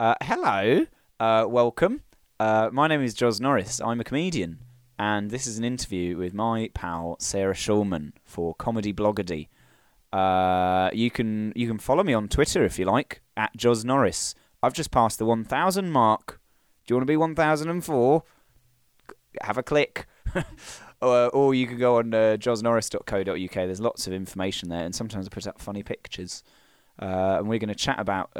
[0.00, 0.86] Uh, hello,
[1.20, 2.02] uh, welcome.
[2.40, 3.80] Uh, my name is Joz Norris.
[3.80, 4.58] I'm a comedian,
[4.98, 9.48] and this is an interview with my pal Sarah Shulman for Comedy Bloggerdy.
[10.12, 14.34] Uh, you can you can follow me on Twitter if you like at Joz Norris.
[14.62, 16.40] I've just passed the 1,000 mark.
[16.86, 18.22] Do you want to be 1,004?
[19.42, 20.06] Have a click.
[21.02, 23.54] or, or you can go on uh, joznorris.co.uk.
[23.54, 26.42] There's lots of information there, and sometimes I put up funny pictures.
[27.00, 28.30] Uh, and we're going to chat about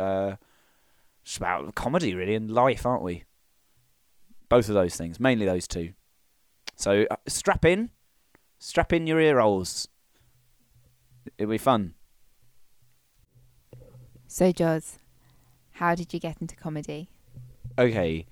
[1.24, 3.24] just about comedy, really, and life, aren't we?
[4.48, 5.94] Both of those things, mainly those two.
[6.76, 7.90] So uh, strap in,
[8.58, 9.88] strap in your ear rolls.
[11.38, 11.94] It'll be fun.
[14.26, 14.98] So, Joz,
[15.72, 17.10] how did you get into comedy?
[17.78, 18.26] Okay,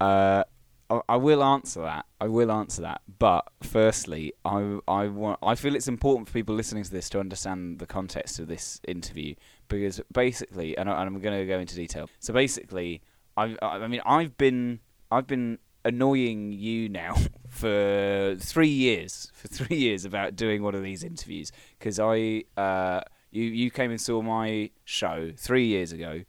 [0.00, 0.44] uh,
[0.90, 2.06] I, I will answer that.
[2.20, 3.02] I will answer that.
[3.18, 7.20] But firstly, I I want I feel it's important for people listening to this to
[7.20, 9.34] understand the context of this interview
[9.68, 12.08] because basically, and, I, I'm going to go into detail.
[12.20, 13.02] So basically,
[13.36, 14.80] I I mean I've been
[15.10, 17.14] I've been annoying you now
[17.48, 23.02] for three years for three years about doing one of these interviews because I uh
[23.30, 26.22] you you came and saw my show three years ago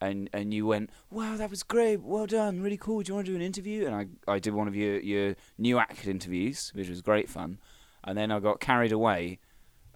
[0.00, 2.02] and and you went, "Wow, that was great!
[2.02, 3.02] Well done, really cool.
[3.02, 5.36] Do you want to do an interview?" And I I did one of your your
[5.58, 7.58] new act interviews, which was great fun.
[8.04, 9.38] And then I got carried away,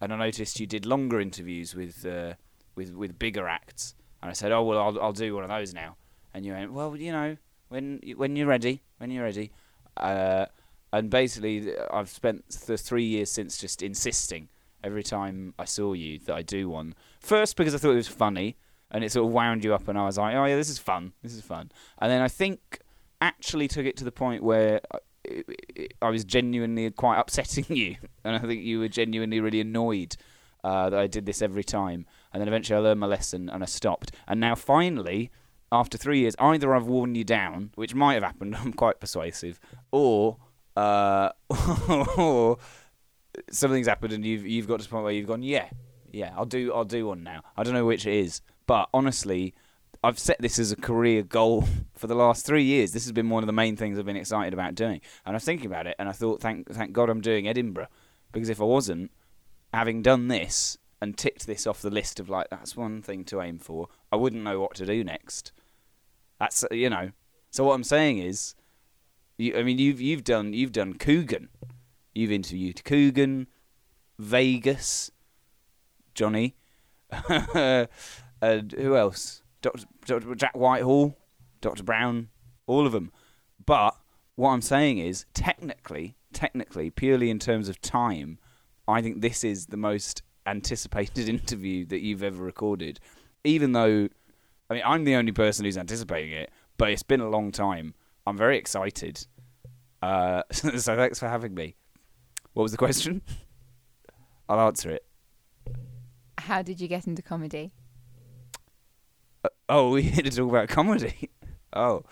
[0.01, 2.35] and I noticed you did longer interviews with uh,
[2.77, 3.95] with with bigger acts.
[4.23, 5.97] And I said, "Oh well, I'll I'll do one of those now."
[6.33, 7.37] And you went, "Well, you know,
[7.69, 9.51] when when you're ready, when you're ready."
[9.97, 10.47] Uh,
[10.93, 14.49] and basically, I've spent the three years since just insisting
[14.85, 16.95] every time I saw you that I do one.
[17.21, 18.57] First, because I thought it was funny
[18.91, 20.79] and it sort of wound you up, and I was like, oh yeah, this is
[20.79, 21.73] fun, this is fun.
[21.99, 22.81] And then I think
[23.21, 25.49] actually took it to the point where I,
[26.03, 30.17] I was genuinely quite upsetting you, and I think you were genuinely really annoyed
[30.63, 32.07] uh, that I did this every time.
[32.37, 34.13] And then eventually I learned my lesson and I stopped.
[34.29, 35.31] And now finally,
[35.73, 39.59] after three years, either I've worn you down, which might have happened, I'm quite persuasive,
[39.91, 40.37] or
[40.77, 41.31] uh,
[42.19, 42.59] or
[43.51, 45.71] something's happened and you've you've got to the point where you've gone, yeah,
[46.13, 47.41] yeah, I'll do I'll do one now.
[47.57, 49.55] I don't know which it is, but honestly,
[50.05, 51.65] I've set this as a career goal
[51.95, 52.93] for the last three years.
[52.93, 55.01] This has been one of the main things I've been excited about doing.
[55.25, 57.89] And I was thinking about it, and I thought, thank thank God I'm doing Edinburgh,
[58.31, 59.11] because if I wasn't,
[59.73, 63.41] having done this and ticked this off the list of like that's one thing to
[63.41, 65.53] aim for, I wouldn't know what to do next.
[66.39, 67.11] That's uh, you know.
[67.51, 68.55] So what I'm saying is,
[69.39, 71.49] you, I mean, you've you've done you've done Coogan,
[72.15, 73.47] you've interviewed Coogan,
[74.19, 75.11] Vegas,
[76.15, 76.57] Johnny.
[77.29, 79.43] and who else?
[79.63, 79.85] Dr.
[80.05, 80.35] Dr.
[80.35, 81.17] Jack Whitehall,
[81.61, 81.83] Dr.
[81.83, 82.29] Brown,
[82.67, 83.13] all of them.
[83.65, 83.97] But
[84.35, 88.39] what I'm saying is, technically, technically, purely in terms of time,
[88.87, 93.01] I think this is the most anticipated interview that you've ever recorded.
[93.45, 94.09] Even though,
[94.71, 97.95] I mean, I'm the only person who's anticipating it, but it's been a long time.
[98.27, 99.27] I'm very excited.
[100.03, 101.77] Uh, so thanks for having me.
[102.53, 103.23] What was the question?
[104.49, 105.05] I'll answer it.
[106.39, 107.73] How did you get into comedy?
[109.45, 111.31] Uh, oh, we here to talk about comedy.
[111.73, 112.05] oh,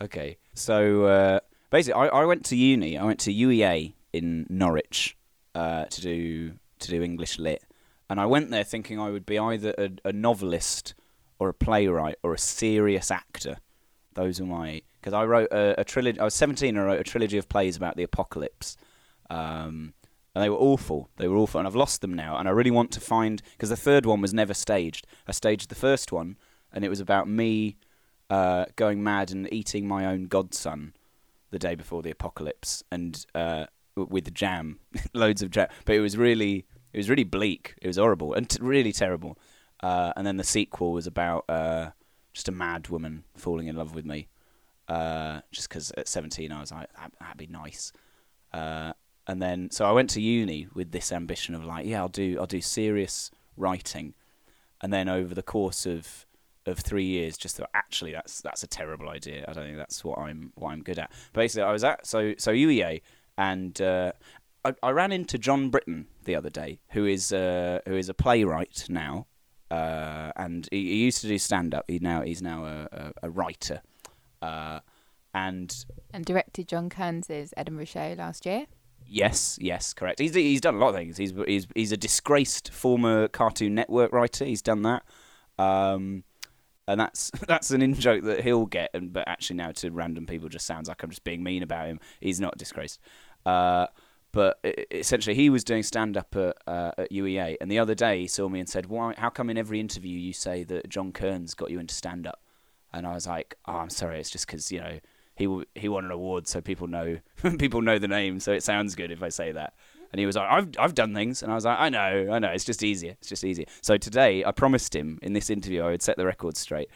[0.00, 0.38] okay.
[0.54, 1.40] So uh,
[1.70, 2.96] basically, I, I went to uni.
[2.96, 5.16] I went to UEA in Norwich
[5.54, 7.62] uh, to do to do English lit,
[8.08, 10.94] and I went there thinking I would be either a, a novelist
[11.38, 13.58] or a playwright or a serious actor.
[14.14, 16.18] Those are my because I wrote a, a trilogy.
[16.18, 16.76] I was seventeen.
[16.76, 18.76] and I wrote a trilogy of plays about the apocalypse.
[19.30, 19.94] Um,
[20.34, 21.10] and they were awful.
[21.16, 22.36] They were awful, and I've lost them now.
[22.36, 25.06] And I really want to find because the third one was never staged.
[25.26, 26.36] I staged the first one,
[26.72, 27.76] and it was about me
[28.30, 30.94] uh, going mad and eating my own godson
[31.50, 33.66] the day before the apocalypse, and uh,
[34.06, 34.78] with jam,
[35.14, 35.68] loads of jam.
[35.84, 37.74] But it was really, it was really bleak.
[37.80, 39.38] It was horrible and t- really terrible.
[39.80, 41.90] Uh, and then the sequel was about uh,
[42.32, 44.28] just a mad woman falling in love with me.
[44.88, 46.88] Uh, just because at 17 I was like,
[47.20, 47.92] that'd be nice.
[48.52, 48.92] Uh,
[49.26, 52.38] and then so I went to uni with this ambition of like, yeah, I'll do
[52.40, 54.14] I'll do serious writing,
[54.80, 56.24] and then over the course of
[56.64, 59.44] of three years, just thought actually that's that's a terrible idea.
[59.46, 61.12] I don't think that's what I'm what I'm good at.
[61.34, 63.02] Basically, I was at so so UEA,
[63.38, 64.12] and uh,
[64.64, 68.14] I, I ran into Jon Brittain the other day, who is uh, who is a
[68.14, 69.28] playwright now,
[69.70, 71.84] uh, and he, he, used to do stand up.
[71.88, 73.80] He now he's now a, a, a writer,
[74.42, 74.80] uh,
[75.32, 78.66] and and directed John Kearns's Edinburgh show last year.
[79.06, 80.18] Yes, yes, correct.
[80.18, 81.16] He's he's done a lot of things.
[81.16, 84.44] He's he's he's a disgraced former Cartoon Network writer.
[84.44, 85.04] He's done that,
[85.58, 86.24] um,
[86.88, 88.90] and that's that's an in joke that he'll get.
[88.92, 91.86] And but actually now to random people just sounds like I'm just being mean about
[91.86, 92.00] him.
[92.20, 93.00] He's not disgraced.
[93.48, 93.86] Uh,
[94.32, 94.60] but
[94.90, 98.26] essentially, he was doing stand up at, uh, at UEA, and the other day he
[98.28, 99.14] saw me and said, "Why?
[99.16, 102.40] How come in every interview you say that John Kearns got you into stand up?"
[102.92, 104.98] and I was like, "Oh, I'm sorry, it's just because you know
[105.34, 107.18] he he won an award, so people know
[107.58, 109.74] people know the name, so it sounds good if I say that."
[110.12, 112.38] And he was like, "I've I've done things," and I was like, "I know, I
[112.38, 115.82] know, it's just easier, it's just easier." So today, I promised him in this interview
[115.82, 116.90] I would set the record straight.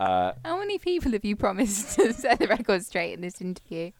[0.00, 3.90] Uh, How many people have you promised to set the record straight in this interview?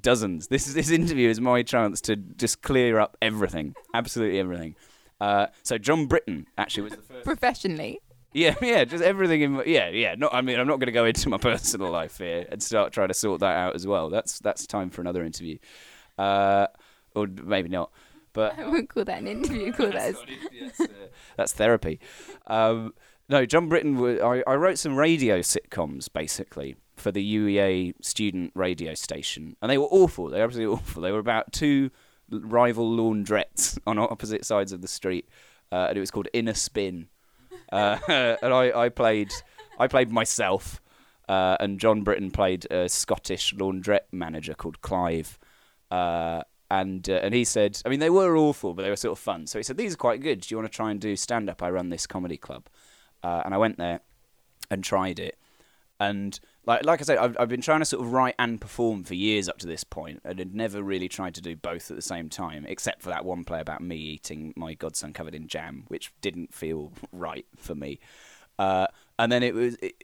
[0.00, 0.48] dozens.
[0.48, 4.74] This is this interview is my chance to just clear up everything, absolutely everything.
[5.20, 7.24] Uh, so Jon Brittain actually was the first.
[7.24, 8.00] Professionally.
[8.32, 9.52] Yeah, yeah, just everything in.
[9.52, 10.14] My, yeah, yeah.
[10.14, 10.34] Not.
[10.34, 13.08] I mean, I'm not going to go into my personal life here and start trying
[13.08, 14.10] to sort that out as well.
[14.10, 15.58] That's that's time for another interview,
[16.16, 16.68] uh,
[17.14, 17.90] or maybe not.
[18.32, 20.24] But I wouldn't call that an interview, call that that's,
[20.60, 20.86] that's, uh,
[21.36, 22.00] that's therapy.
[22.46, 22.92] Um,
[23.28, 24.20] no, Jon Brittain.
[24.22, 29.78] I, I wrote some radio sitcoms basically for the UEA student radio station, and they
[29.78, 30.28] were awful.
[30.28, 31.02] They were absolutely awful.
[31.02, 31.90] They were about two
[32.30, 35.28] rival laundrettes on opposite sides of the street,
[35.72, 37.08] uh, and it was called Inner Spin.
[37.70, 39.32] Uh, and I, I played,
[39.78, 40.80] I played myself,
[41.28, 45.38] uh, and Jon Brittain played a Scottish laundrette manager called Clive.
[45.90, 49.12] Uh, and uh, and he said, I mean, they were awful, but they were sort
[49.12, 49.46] of fun.
[49.46, 50.42] So he said, these are quite good.
[50.42, 51.62] Do you want to try and do stand up?
[51.62, 52.68] I run this comedy club,
[53.22, 54.00] uh, and I went there
[54.70, 55.38] and tried it.
[56.00, 59.02] And like like I said, I've I've been trying to sort of write and perform
[59.02, 61.96] for years up to this point, and had never really tried to do both at
[61.96, 65.48] the same time, except for that one play about me eating my godson covered in
[65.48, 67.98] jam, which didn't feel right for me.
[68.58, 68.86] Uh,
[69.18, 69.94] and then it was it,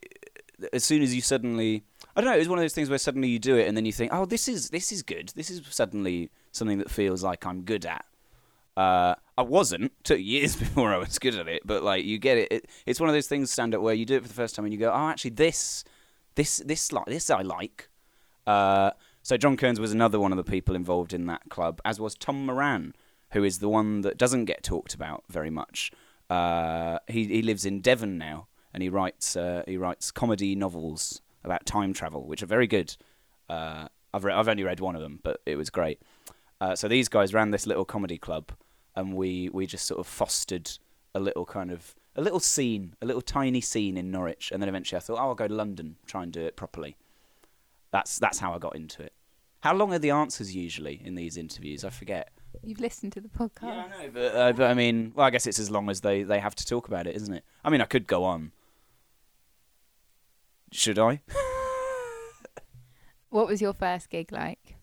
[0.73, 1.85] as soon as you suddenly,
[2.17, 3.77] I don't know, it was one of those things where suddenly you do it, and
[3.77, 5.33] then you think, oh, this is this is good.
[5.37, 8.05] This is suddenly something that feels like I'm good at.
[8.77, 9.93] Uh, I wasn't.
[10.05, 12.53] Took years before I was good at it, but like you get it.
[12.53, 14.55] it it's one of those things stand up where you do it for the first
[14.55, 15.85] time and you go, oh, actually, this,
[16.35, 17.89] this, this, like this, I like.
[18.47, 18.91] Uh,
[19.23, 22.15] so John Kearns was another one of the people involved in that club, as was
[22.15, 22.95] Tom Moran,
[23.31, 25.91] who is the one that doesn't get talked about very much.
[26.29, 31.23] Uh, he he lives in Devon now, and he writes uh, he writes comedy novels
[31.43, 32.97] about time travel, which are very good.
[33.49, 36.01] Uh, I've re- I've only read one of them, but it was great.
[36.61, 38.53] Uh, so these guys ran this little comedy club,
[38.97, 40.71] and we we just sort of fostered
[41.15, 44.69] a little kind of a little scene, a little tiny scene in Norwich, and then
[44.69, 46.97] eventually I thought, oh, I'll go to London, try and do it properly.
[47.91, 49.13] That's that's how I got into it.
[49.61, 51.85] How long are the answers usually in these interviews?
[51.85, 52.31] I forget.
[52.63, 53.63] You've listened to the podcast.
[53.63, 56.03] Yeah, I know, but, uh, but I mean, well, I guess it's as long as
[56.03, 57.45] they, they have to talk about it, isn't it?
[57.65, 58.53] I mean, I could go on.
[60.71, 61.21] Should I?
[63.35, 64.74] What was your first gig like?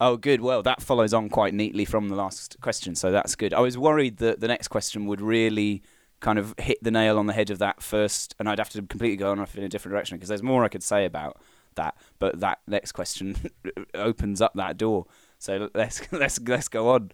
[0.00, 0.40] Oh, good.
[0.40, 3.52] Well, that follows on quite neatly from the last question, so that's good.
[3.52, 5.82] I was worried that the next question would really
[6.20, 8.82] kind of hit the nail on the head of that first, and I'd have to
[8.82, 11.38] completely go off in a different direction because there's more I could say about
[11.74, 11.96] that.
[12.18, 13.36] But that next question
[13.94, 15.06] opens up that door.
[15.38, 17.12] So let's let's let's go on.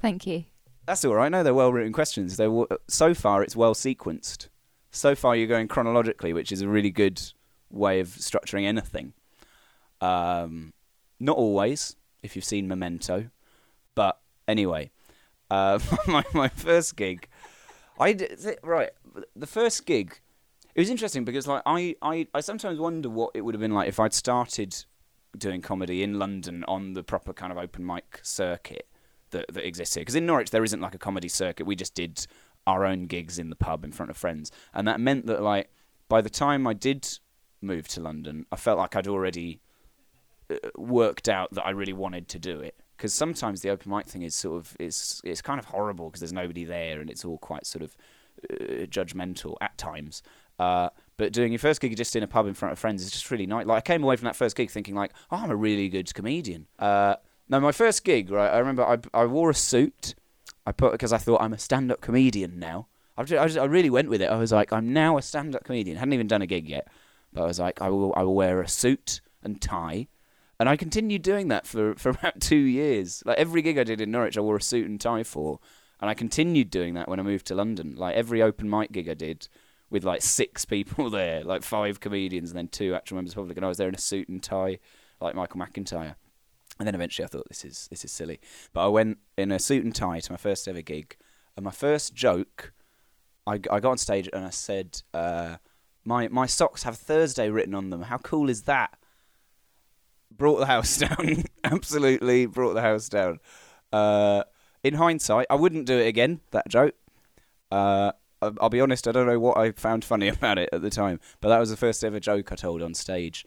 [0.00, 0.44] Thank you.
[0.86, 1.30] That's all right.
[1.30, 2.36] No, they're well written questions.
[2.36, 4.48] They're w- so far it's well sequenced.
[4.90, 7.20] So far you're going chronologically, which is a really good
[7.70, 9.12] way of structuring anything.
[10.00, 10.72] Um,
[11.18, 13.30] not always, if you've seen Memento,
[13.94, 14.18] but
[14.48, 14.90] anyway,
[15.50, 15.78] uh,
[16.08, 17.28] my my first gig,
[18.00, 18.16] I
[18.62, 18.90] right
[19.36, 20.18] the first gig.
[20.74, 23.74] It was interesting because like I, I, I sometimes wonder what it would have been
[23.74, 24.74] like if I'd started
[25.38, 28.88] doing comedy in London on the proper kind of open mic circuit
[29.30, 30.00] that that exists here.
[30.00, 31.66] Because in Norwich there isn't like a comedy circuit.
[31.66, 32.26] We just did
[32.66, 35.70] our own gigs in the pub in front of friends, and that meant that like
[36.08, 37.06] by the time I did
[37.60, 39.60] move to London, I felt like I'd already
[40.76, 42.76] worked out that I really wanted to do it.
[42.96, 46.20] Because sometimes the open mic thing is sort of it's it's kind of horrible because
[46.20, 47.96] there's nobody there and it's all quite sort of
[48.50, 50.22] uh, judgmental at times.
[50.58, 53.10] Uh, but doing your first gig just in a pub in front of friends is
[53.10, 53.66] just really nice.
[53.66, 56.12] Like I came away from that first gig thinking like, oh, I'm a really good
[56.14, 56.66] comedian.
[56.78, 57.16] Uh,
[57.48, 58.50] no, my first gig, right?
[58.50, 60.14] I remember I I wore a suit.
[60.66, 62.86] I put because I thought I'm a stand-up comedian now.
[63.16, 64.30] I just, I, I really went with it.
[64.30, 65.96] I was like, I'm now a stand-up comedian.
[65.96, 66.88] hadn't even done a gig yet,
[67.32, 70.08] but I was like, I will I will wear a suit and tie.
[70.60, 73.22] And I continued doing that for, for about two years.
[73.26, 75.60] Like every gig I did in Norwich, I wore a suit and tie for.
[76.00, 77.94] And I continued doing that when I moved to London.
[77.96, 79.48] Like every open mic gig I did
[79.90, 83.40] with like six people there, like five comedians and then two actual members of the
[83.40, 83.56] public.
[83.56, 84.78] And I was there in a suit and tie,
[85.20, 86.16] like Michael McIntyre.
[86.78, 88.40] And then eventually I thought, this is, this is silly.
[88.72, 91.16] But I went in a suit and tie to my first ever gig.
[91.56, 92.72] And my first joke,
[93.46, 95.56] I, I got on stage and I said, uh,
[96.04, 98.02] my, my socks have Thursday written on them.
[98.02, 98.98] How cool is that?
[100.36, 101.44] Brought the house down.
[101.64, 103.40] Absolutely brought the house down.
[103.92, 104.44] Uh,
[104.82, 106.40] in hindsight, I wouldn't do it again.
[106.50, 106.94] That joke.
[107.70, 108.12] Uh,
[108.42, 109.08] I'll be honest.
[109.08, 111.70] I don't know what I found funny about it at the time, but that was
[111.70, 113.44] the first ever joke I told on stage.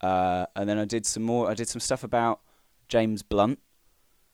[0.00, 1.50] Uh, and then I did some more.
[1.50, 2.40] I did some stuff about
[2.88, 3.58] James Blunt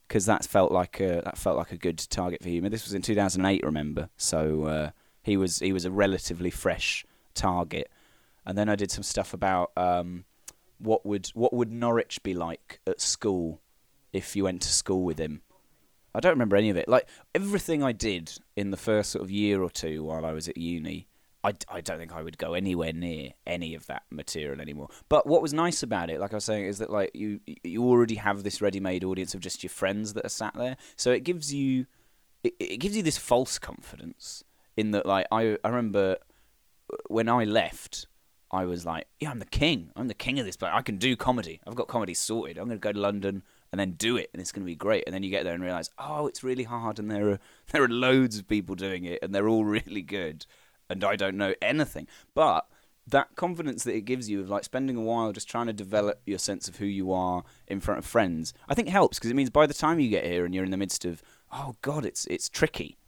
[0.08, 2.68] because that felt like a that felt like a good target for humour.
[2.68, 4.10] This was in 2008, remember?
[4.16, 4.90] So uh,
[5.22, 7.90] he was he was a relatively fresh target.
[8.44, 10.24] and then I did some stuff about um,
[10.82, 13.60] what would what would Norwich be like at school
[14.12, 15.42] if you went to school with him.
[16.14, 16.88] I don't remember any of it.
[16.88, 20.46] Like everything I did in the first sort of year or two while I was
[20.48, 21.08] at uni,
[21.42, 24.88] I, I don't think I would go anywhere near any of that material anymore.
[25.08, 27.84] But what was nice about it, like I was saying, is that like you you
[27.84, 31.24] already have this ready-made audience of just your friends that are sat there, so it
[31.24, 31.86] gives you
[32.44, 34.44] it, it gives you this false confidence
[34.76, 36.18] in that like I I remember
[37.08, 38.06] when I left.
[38.52, 39.90] I was like, yeah, I'm the king.
[39.96, 40.72] I'm the king of this place.
[40.74, 41.60] I can do comedy.
[41.66, 42.58] I've got comedy sorted.
[42.58, 43.42] I'm going to go to London
[43.72, 45.04] and then do it, and it's going to be great.
[45.06, 47.40] And then you get there and realize, oh, it's really hard, and there are
[47.72, 50.44] there are loads of people doing it, and they're all really good,
[50.90, 52.06] and I don't know anything.
[52.34, 52.66] But
[53.06, 56.20] that confidence that it gives you of like spending a while just trying to develop
[56.24, 59.34] your sense of who you are in front of friends, I think helps because it
[59.34, 62.04] means by the time you get here and you're in the midst of, oh God,
[62.04, 62.98] it's it's tricky,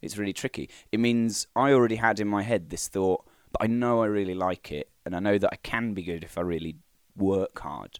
[0.00, 0.70] it's really tricky.
[0.92, 4.34] It means I already had in my head this thought, but I know I really
[4.34, 6.76] like it, and I know that I can be good if I really
[7.16, 7.98] work hard.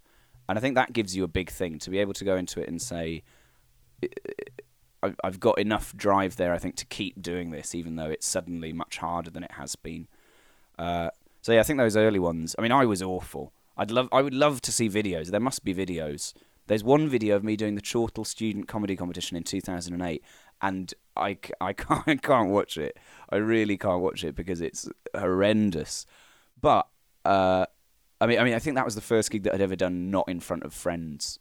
[0.48, 2.60] And I think that gives you a big thing to be able to go into
[2.60, 3.22] it and say,
[5.02, 8.72] I've got enough drive there, I think, to keep doing this, even though it's suddenly
[8.72, 10.06] much harder than it has been.
[10.78, 12.54] Uh, so yeah, I think those early ones.
[12.58, 13.52] I mean, I was awful.
[13.76, 15.28] I'd love, I would love to see videos.
[15.28, 16.34] There must be videos.
[16.68, 20.22] There's one video of me doing the Chortle Student Comedy Competition in 2008,
[20.60, 22.96] and I, I can't, I can't watch it.
[23.30, 26.06] I really can't watch it because it's horrendous.
[26.60, 26.88] But
[27.24, 27.66] uh,
[28.20, 30.10] I mean, I mean, I think that was the first gig that I'd ever done
[30.10, 31.38] not in front of friends.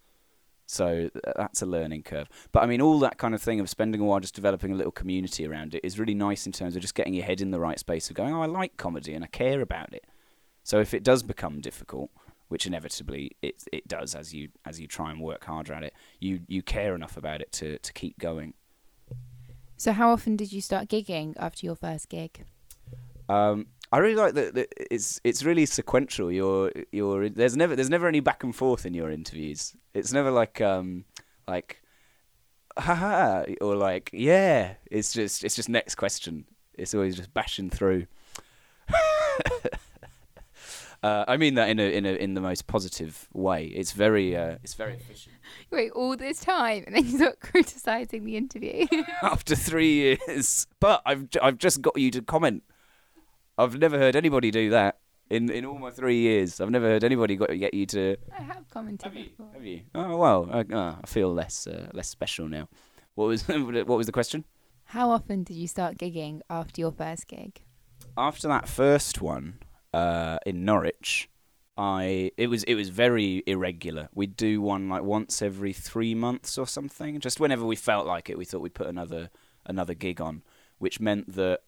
[0.66, 2.30] So that's a learning curve.
[2.54, 4.76] But I mean, all that kind of thing of spending a while just developing a
[4.76, 7.52] little community around it is really nice in terms of just getting your head in
[7.52, 10.06] the right space of going, oh, I like comedy and I care about it.
[10.64, 12.10] So if it does become difficult,
[12.48, 15.94] which inevitably it it does as you as you try and work harder at it,
[16.20, 18.54] you you care enough about it to to keep going.
[19.78, 22.46] So how often did you start gigging after your first gig?
[23.28, 26.32] Um, I really like that, it's it's really sequential.
[26.32, 29.76] You're you're there's never there's never any back and forth in your interviews.
[29.94, 31.04] It's never like um
[31.48, 31.82] like
[32.78, 34.76] haha or like yeah.
[34.90, 36.46] It's just it's just next question.
[36.74, 38.08] It's always just bashing through.
[41.04, 43.66] uh, I mean that in a in a in the most positive way.
[43.66, 45.36] It's very uh, it's very efficient.
[45.70, 48.88] Wait, all this time, and then you start criticizing the interview.
[49.22, 52.64] After three years, but I've I've just got you to comment
[53.62, 54.98] I've never heard anybody do that
[55.30, 56.60] in in all my three years.
[56.60, 58.18] I've never heard anybody got, get you to.
[58.38, 59.26] I have commented Have you?
[59.26, 59.50] before.
[59.54, 59.82] Have you?
[59.94, 62.68] Oh well, I, oh, I feel less uh, less special now.
[63.16, 64.46] What was what was the question?
[64.86, 67.62] How often did you start gigging after your first gig?
[68.18, 69.60] After that first one
[69.94, 71.30] uh, in Norwich,
[71.78, 74.10] I it was it was very irregular.
[74.14, 77.20] We'd do one like once every three months or something.
[77.20, 79.30] Just whenever we felt like it, we thought we'd put another
[79.68, 80.42] another gig on,
[80.80, 81.62] which meant that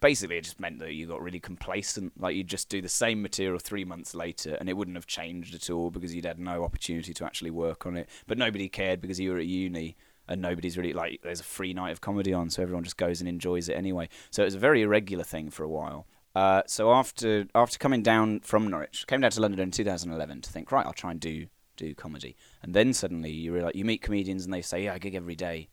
[0.00, 2.12] basically it just meant that you got really complacent.
[2.20, 5.54] Like you'd just do the same material three months later, and it wouldn't have changed
[5.54, 8.08] at all because you'd had no opportunity to actually work on it.
[8.26, 9.96] But nobody cared because you were at uni,
[10.28, 13.20] and nobody's really like there's a free night of comedy on, so everyone just goes
[13.20, 14.08] and enjoys it anyway.
[14.30, 16.06] So it was a very irregular thing for a while.
[16.34, 20.52] Uh, so after after coming down from Norwich, came down to London in 2011 to
[20.52, 24.02] think, right, I'll try and do do comedy, and then suddenly you realize you meet
[24.02, 25.68] comedians and they say, yeah, I gig every day,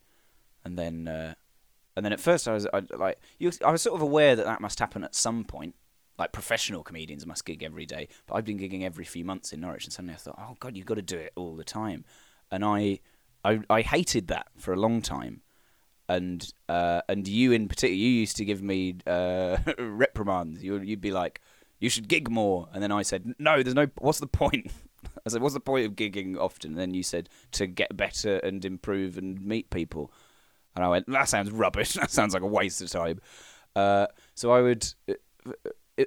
[0.64, 1.08] and then.
[1.08, 1.34] Uh,
[1.96, 4.44] and then at first I was I, like, you, I was sort of aware that
[4.44, 5.74] that must happen at some point.
[6.18, 9.60] Like professional comedians must gig every day, but I've been gigging every few months in
[9.60, 12.04] Norwich, and suddenly I thought, oh god, you've got to do it all the time,
[12.50, 13.00] and I,
[13.44, 15.42] I, I hated that for a long time,
[16.08, 20.62] and uh, and you in particular, you used to give me uh, reprimands.
[20.62, 21.42] You, you'd be like,
[21.80, 23.88] you should gig more, and then I said, no, there's no.
[23.98, 24.70] What's the point?
[25.26, 26.72] I said, what's the point of gigging often?
[26.72, 30.10] And then you said to get better and improve and meet people.
[30.76, 31.94] And I went, that sounds rubbish.
[31.96, 33.20] That sounds like a waste of time.
[33.74, 34.86] Uh, so I would.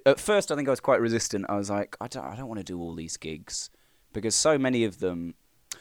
[0.05, 1.47] At first, I think I was quite resistant.
[1.49, 3.71] I was like, I don't, I don't want to do all these gigs
[4.13, 5.33] because so many of them.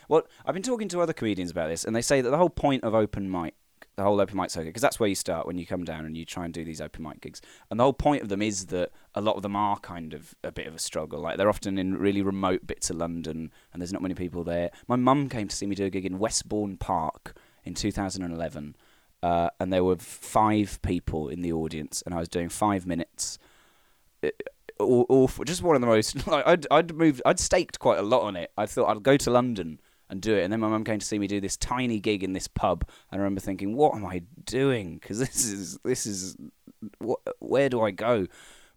[0.08, 2.48] Well, I've been talking to other comedians about this, and they say that the whole
[2.48, 3.54] point of open mic,
[3.96, 6.16] the whole open mic circuit, because that's where you start when you come down and
[6.16, 7.42] you try and do these open mic gigs.
[7.70, 10.34] And the whole point of them is that a lot of them are kind of
[10.42, 11.20] a bit of a struggle.
[11.20, 14.70] Like they're often in really remote bits of London, and there's not many people there.
[14.86, 18.76] My mum came to see me do a gig in Westbourne Park in 2011
[19.22, 23.38] uh, and there were five people in the audience, and I was doing five minutes.
[24.78, 26.26] awful, just one of the most.
[26.26, 28.52] Like I'd I'd moved, I'd staked quite a lot on it.
[28.56, 31.06] I thought I'd go to London and do it, and then my mum came to
[31.06, 34.06] see me do this tiny gig in this pub, and I remember thinking, "What am
[34.06, 34.98] I doing?
[34.98, 36.36] Because this is this is
[36.98, 38.26] what, where do I go?"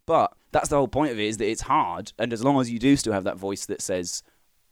[0.08, 2.72] But that's the whole point of it is that it's hard, and as long as
[2.72, 4.24] you do still have that voice that says,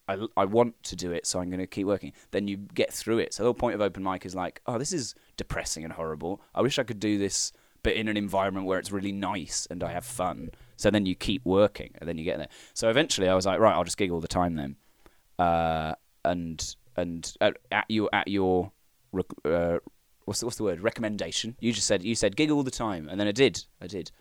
[0.10, 2.14] I, I want to do it, so I'm going to keep working.
[2.32, 3.34] Then you get through it.
[3.34, 6.42] So the whole point of open mic is like, oh, this is depressing and horrible.
[6.56, 9.84] I wish I could do this, but in an environment where it's really nice and
[9.84, 10.50] I have fun.
[10.78, 12.48] So then you keep working, and then you get there.
[12.74, 14.76] So eventually, I was like, right, I'll just gig all the time then,
[15.38, 18.72] uh, and and at, at your at your
[19.46, 19.80] uh,
[20.26, 21.58] what's the, what's the word recommendation?
[21.60, 24.12] You just said you said gig all the time, and then I did, I did,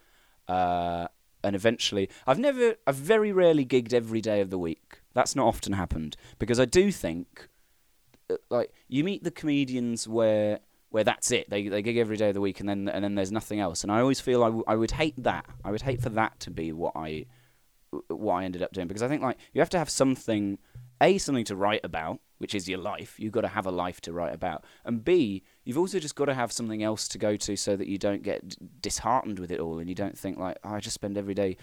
[0.48, 1.06] uh,
[1.44, 4.97] and eventually, I've never, I've very rarely gigged every day of the week.
[5.14, 7.48] That's not often happened because I do think,
[8.30, 10.60] uh, like, you meet the comedians where
[10.90, 11.50] where that's it.
[11.50, 13.82] They they gig every day of the week, and then and then there's nothing else.
[13.82, 15.44] And I always feel I, w- I would hate that.
[15.64, 17.26] I would hate for that to be what I
[18.08, 20.58] what I ended up doing because I think like you have to have something
[21.00, 23.18] a something to write about, which is your life.
[23.18, 26.26] You've got to have a life to write about, and b you've also just got
[26.26, 29.60] to have something else to go to so that you don't get disheartened with it
[29.60, 31.56] all, and you don't think like oh, I just spend every day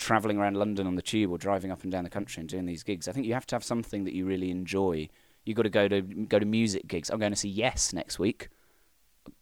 [0.00, 2.64] traveling around London on the tube or driving up and down the country and doing
[2.64, 3.06] these gigs.
[3.06, 5.08] I think you have to have something that you really enjoy.
[5.44, 7.10] You got to go to go to music gigs.
[7.10, 8.48] I'm going to see Yes next week.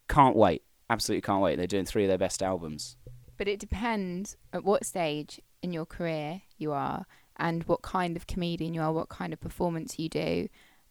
[0.08, 0.62] Can't wait.
[0.90, 1.56] Absolutely can't wait.
[1.56, 2.96] They're doing three of their best albums.
[3.36, 8.26] But it depends at what stage in your career you are and what kind of
[8.26, 10.48] comedian you are, what kind of performance you do.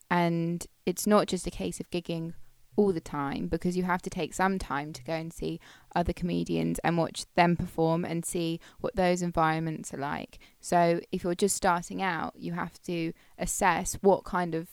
[0.09, 2.33] And it's not just a case of gigging
[2.77, 5.59] all the time because you have to take some time to go and see
[5.95, 10.39] other comedians and watch them perform and see what those environments are like.
[10.61, 14.69] So if you're just starting out, you have to assess what kind of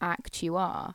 [0.00, 0.94] act you are.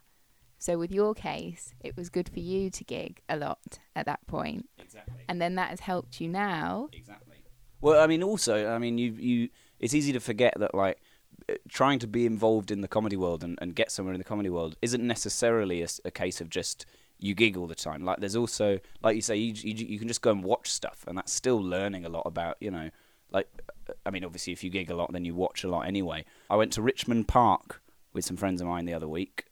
[0.60, 4.26] So with your case, it was good for you to gig a lot at that
[4.28, 5.24] point, Exactly.
[5.28, 6.90] and then that has helped you now.
[6.94, 7.38] Exactly.
[7.82, 9.50] Well, I mean, also, I mean, you you.
[9.80, 11.00] It's easy to forget that like
[11.68, 14.50] trying to be involved in the comedy world and, and get somewhere in the comedy
[14.50, 16.86] world isn't necessarily a case of just
[17.20, 18.04] you gig all the time.
[18.06, 21.04] Like there's also, like you say, you, you you can just go and watch stuff,
[21.08, 22.90] and that's still learning a lot about you know,
[23.32, 23.48] like
[23.90, 26.26] uh, I mean, obviously, if you gig a lot, then you watch a lot anyway.
[26.50, 27.82] I went to Richmond Park
[28.14, 29.46] with some friends of mine the other week.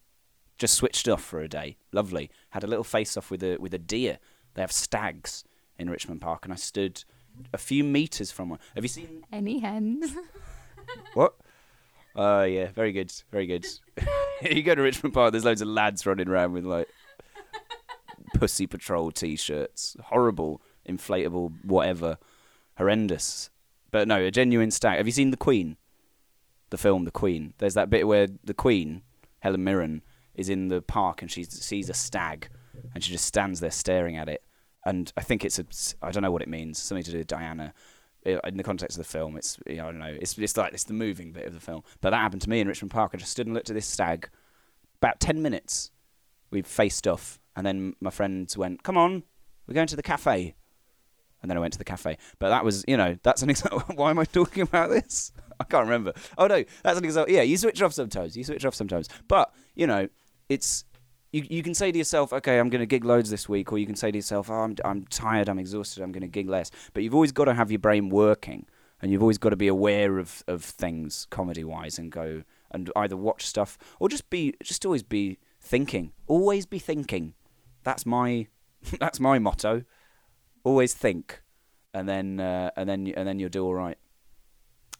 [0.57, 1.77] Just switched off for a day.
[1.91, 2.31] Lovely.
[2.49, 4.19] Had a little face off with a with a deer.
[4.53, 5.43] They have stags
[5.77, 7.03] in Richmond Park, and I stood
[7.53, 8.59] a few meters from one.
[8.75, 10.15] Have you seen Any hens?
[11.13, 11.35] what?
[12.17, 13.65] Oh yeah, very good, very good.
[14.41, 16.89] you go to Richmond Park, there's loads of lads running around with like
[18.33, 22.17] Pussy Patrol t-shirts, horrible, inflatable, whatever,
[22.77, 23.51] horrendous.
[23.91, 24.97] But no, a genuine stag.
[24.97, 25.77] Have you seen The Queen?
[26.71, 27.53] The film The Queen.
[27.59, 29.03] There's that bit where the Queen,
[29.39, 30.01] Helen Mirren,
[30.33, 32.49] is in the park and she sees a stag,
[32.93, 34.43] and she just stands there staring at it.
[34.85, 35.65] And I think it's a,
[36.01, 37.73] I don't know what it means, something to do with Diana
[38.27, 40.17] in the context of the film, it's you know, I don't know.
[40.19, 41.83] It's it's like it's the moving bit of the film.
[42.01, 43.11] But that happened to me in Richmond Park.
[43.13, 44.29] I just stood and looked at this stag.
[45.01, 45.91] About ten minutes,
[46.51, 49.23] we faced off, and then my friends went, "Come on,
[49.67, 50.55] we're going to the cafe."
[51.41, 52.17] And then I went to the cafe.
[52.39, 53.79] But that was, you know, that's an example.
[53.95, 55.31] Why am I talking about this?
[55.59, 56.13] I can't remember.
[56.37, 57.33] Oh no, that's an example.
[57.33, 58.35] Yeah, you switch off sometimes.
[58.35, 59.07] You switch off sometimes.
[59.27, 60.07] But you know,
[60.49, 60.83] it's
[61.31, 61.45] you.
[61.49, 63.85] You can say to yourself, "Okay, I'm going to gig loads this week," or you
[63.85, 65.49] can say to yourself, "Oh, I'm I'm tired.
[65.49, 66.03] I'm exhausted.
[66.03, 68.65] I'm going to gig less." But you've always got to have your brain working,
[69.01, 72.91] and you've always got to be aware of of things comedy wise, and go and
[72.95, 76.13] either watch stuff or just be just always be thinking.
[76.27, 77.33] Always be thinking.
[77.83, 78.47] That's my
[78.99, 79.83] that's my motto.
[80.63, 81.41] Always think,
[81.93, 83.97] and then uh, and then and then you'll do all right.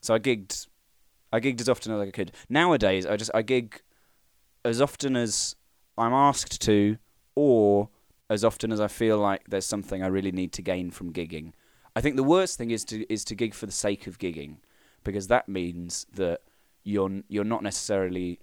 [0.02, 0.68] So I gigged,
[1.34, 2.32] I gigged as often as I could.
[2.50, 3.82] Nowadays, I just I gig
[4.64, 5.56] as often as
[5.98, 6.98] I'm asked to,
[7.36, 7.90] or
[8.30, 11.54] as often as I feel like there's something I really need to gain from gigging.
[11.96, 14.58] I think the worst thing is to is to gig for the sake of gigging,
[15.04, 16.42] because that means that
[16.84, 18.40] you're you're not necessarily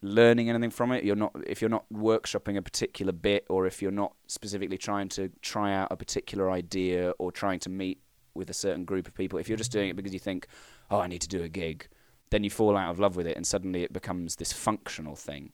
[0.00, 1.04] learning anything from it.
[1.04, 5.08] You're not if you're not workshopping a particular bit, or if you're not specifically trying
[5.10, 8.00] to try out a particular idea, or trying to meet
[8.34, 9.38] with a certain group of people.
[9.38, 10.46] If you're just doing it because you think,
[10.90, 11.88] oh, I need to do a gig,
[12.30, 15.52] then you fall out of love with it, and suddenly it becomes this functional thing.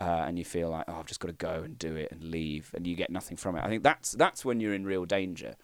[0.00, 2.24] Uh, and you feel like, oh, I've just got to go and do it and
[2.24, 3.62] leave, and you get nothing from it.
[3.62, 5.56] I think that's that's when you're in real danger,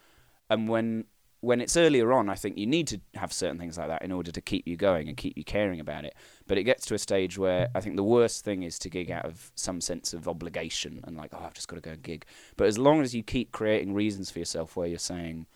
[0.50, 1.06] and when
[1.40, 4.10] when it's earlier on, I think you need to have certain things like that in
[4.10, 6.14] order to keep you going and keep you caring about it.
[6.46, 9.10] But it gets to a stage where I think the worst thing is to gig
[9.10, 12.02] out of some sense of obligation and like, oh, I've just got to go and
[12.02, 12.24] gig.
[12.56, 15.46] But as long as you keep creating reasons for yourself where you're saying,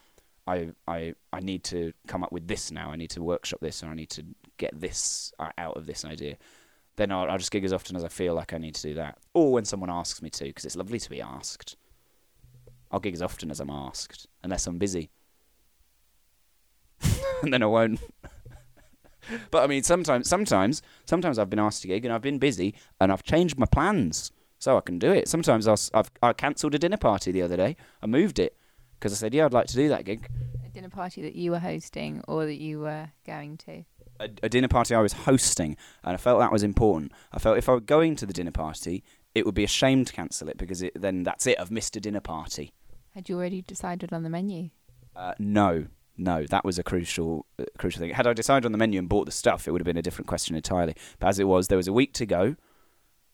[0.46, 3.82] I, I, I need to come up with this now, I need to workshop this,
[3.82, 4.24] or I need to
[4.58, 6.36] get this uh, out of this idea,
[6.96, 8.94] then I'll, I'll just gig as often as I feel like I need to do
[8.94, 9.18] that.
[9.34, 11.76] Or when someone asks me to, because it's lovely to be asked.
[12.90, 15.10] I'll gig as often as I'm asked, unless I'm busy.
[17.42, 18.00] and then I won't.
[19.50, 22.74] but I mean, sometimes, sometimes, sometimes I've been asked to gig and I've been busy
[23.00, 25.28] and I've changed my plans so I can do it.
[25.28, 27.76] Sometimes I'll, I've I cancelled a dinner party the other day.
[28.02, 28.56] I moved it
[28.98, 30.28] because I said, yeah, I'd like to do that gig.
[30.66, 33.84] A dinner party that you were hosting or that you were going to?
[34.20, 37.12] A, a dinner party I was hosting, and I felt that was important.
[37.32, 39.02] I felt if I were going to the dinner party,
[39.34, 41.58] it would be a shame to cancel it because it, then that's it.
[41.58, 42.72] I've missed a dinner party.
[43.14, 44.70] Had you already decided on the menu?
[45.16, 48.10] Uh, no, no, that was a crucial uh, crucial thing.
[48.10, 50.02] Had I decided on the menu and bought the stuff, it would have been a
[50.02, 50.94] different question entirely.
[51.18, 52.56] But as it was, there was a week to go,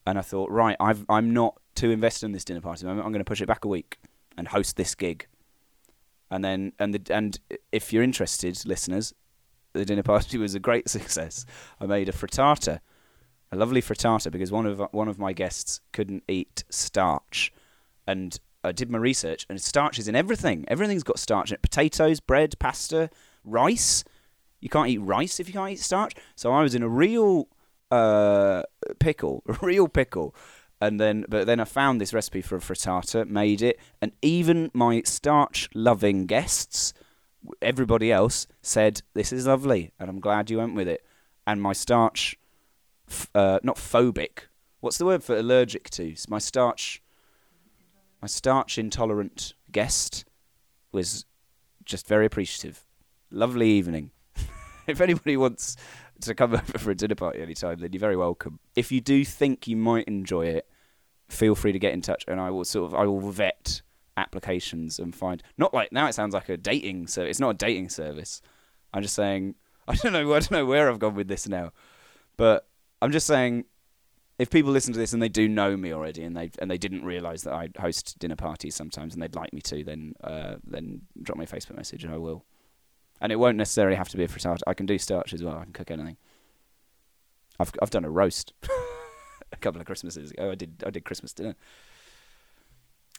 [0.06, 2.86] and I thought, right, I've, I'm not too invested in this dinner party.
[2.86, 3.98] I'm, I'm going to push it back a week
[4.38, 5.26] and host this gig.
[6.30, 7.38] And then, and the, and
[7.72, 9.14] if you're interested, listeners,
[9.76, 11.46] the dinner party was a great success.
[11.80, 12.80] I made a frittata,
[13.52, 17.52] a lovely frittata, because one of one of my guests couldn't eat starch,
[18.06, 20.64] and I did my research, and starch is in everything.
[20.68, 23.10] Everything's got starch in it: potatoes, bread, pasta,
[23.44, 24.04] rice.
[24.60, 26.14] You can't eat rice if you can't eat starch.
[26.34, 27.48] So I was in a real
[27.90, 28.62] uh,
[28.98, 30.34] pickle, a real pickle.
[30.78, 34.70] And then, but then I found this recipe for a frittata, made it, and even
[34.74, 36.92] my starch-loving guests,
[37.62, 41.04] everybody else, said this is lovely, and I'm glad you went with it.
[41.46, 42.36] And my starch,
[43.34, 44.48] uh, not phobic.
[44.80, 46.14] What's the word for allergic to?
[46.28, 47.02] My starch
[48.26, 50.24] my starch intolerant guest
[50.90, 51.26] was
[51.84, 52.84] just very appreciative.
[53.30, 54.10] Lovely evening.
[54.86, 55.76] if anybody wants
[56.22, 58.58] to come over for a dinner party anytime, then you're very welcome.
[58.74, 60.66] If you do think you might enjoy it,
[61.28, 63.82] feel free to get in touch, and I will sort of I will vet
[64.16, 67.30] applications and find not like now it sounds like a dating service.
[67.30, 68.40] It's not a dating service.
[68.92, 69.54] I'm just saying
[69.88, 71.72] I don't know I don't know where I've gone with this now,
[72.36, 72.66] but
[73.02, 73.64] I'm just saying
[74.38, 76.78] if people listen to this and they do know me already and they and they
[76.78, 80.56] didn't realise that I host dinner parties sometimes and they'd like me to, then uh,
[80.64, 82.44] then drop me a Facebook message and I will.
[83.20, 84.60] And it won't necessarily have to be a frittata.
[84.66, 85.56] I can do starch as well.
[85.56, 86.18] I can cook anything.
[87.58, 88.52] I've I've done a roast
[89.52, 90.50] a couple of Christmases ago.
[90.50, 91.54] I did I did Christmas dinner.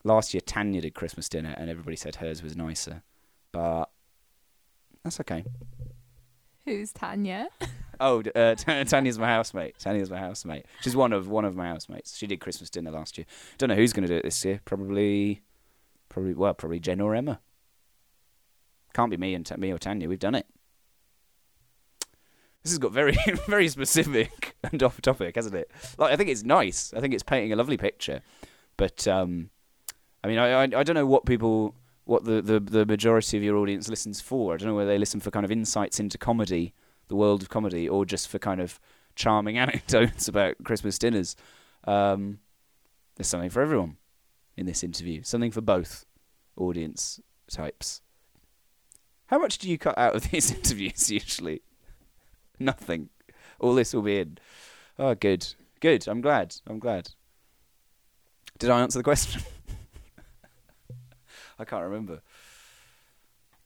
[0.07, 3.03] Last year Tanya did Christmas dinner and everybody said hers was nicer,
[3.51, 3.87] but
[5.03, 5.43] that's okay.
[6.63, 7.49] Who's Tanya?
[7.99, 9.77] Oh, uh, Tanya's my housemate.
[9.79, 10.65] Tanya's my housemate.
[10.79, 12.17] She's one of one of my housemates.
[12.17, 13.25] She did Christmas dinner last year.
[13.57, 14.61] Don't know who's going to do it this year.
[14.63, 15.41] Probably,
[16.07, 17.41] probably well, probably Jen or Emma.
[18.93, 20.07] Can't be me and me or Tanya.
[20.07, 20.45] We've done it.
[22.63, 23.17] This has got very
[23.47, 25.69] very specific and off topic, hasn't it?
[25.97, 26.93] Like I think it's nice.
[26.95, 28.21] I think it's painting a lovely picture,
[28.77, 29.49] but um,
[30.27, 33.43] I mean, I, I I don't know what people what the, the the majority of
[33.43, 34.53] your audience listens for.
[34.53, 36.73] I don't know whether they listen for kind of insights into comedy
[37.07, 38.77] the world of comedy or just for kind of
[39.15, 41.37] charming anecdotes about Christmas dinners.
[41.85, 42.39] Um,
[43.15, 43.95] there's something for everyone
[44.57, 46.05] in this interview, something for both
[46.57, 48.01] audience types.
[49.27, 51.61] How much do you cut out of these interviews usually?
[52.59, 53.07] Nothing.
[53.61, 54.39] All this will be in.
[54.99, 55.53] Oh, good.
[55.79, 56.05] Good.
[56.05, 56.55] I'm glad.
[56.67, 57.11] I'm glad.
[58.59, 59.41] Did I answer the question?
[61.59, 62.21] I can't remember.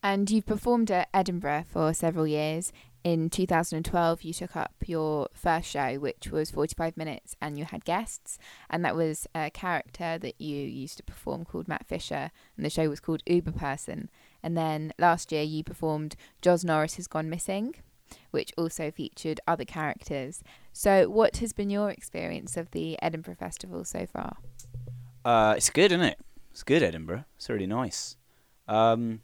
[0.04, 2.74] And you've performed at Edinburgh for several years.
[3.04, 7.86] In 2012 you took up your first show which was 45 minutes and you had
[7.86, 8.38] guests.
[8.70, 12.70] And that was a character that you used to perform called matt fisher and the
[12.70, 14.10] show was called uber person.
[14.44, 17.76] And then last year you performed joz norris has gone missing
[18.32, 20.44] which also featured other characters.
[20.74, 24.38] So what has been your experience of the edinburgh festival so far?
[25.24, 26.20] Uh, it's good isn't it
[26.52, 28.16] it's good edinburgh it's really nice
[28.68, 29.22] um,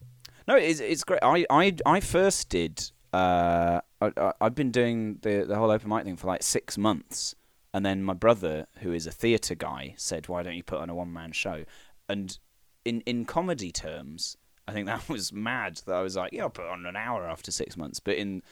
[0.47, 5.45] no it's, it's great I, I, I first did uh, I, have been doing the
[5.47, 7.35] the whole open mic thing for like six months,
[7.73, 10.89] and then my brother, who is a theatre guy, said, "Why don't you put on
[10.89, 11.63] a one man show?"
[12.07, 12.37] And
[12.85, 14.37] in in comedy terms,
[14.67, 15.81] I think that was mad.
[15.85, 18.43] That I was like, "Yeah, I'll put on an hour after six months," but in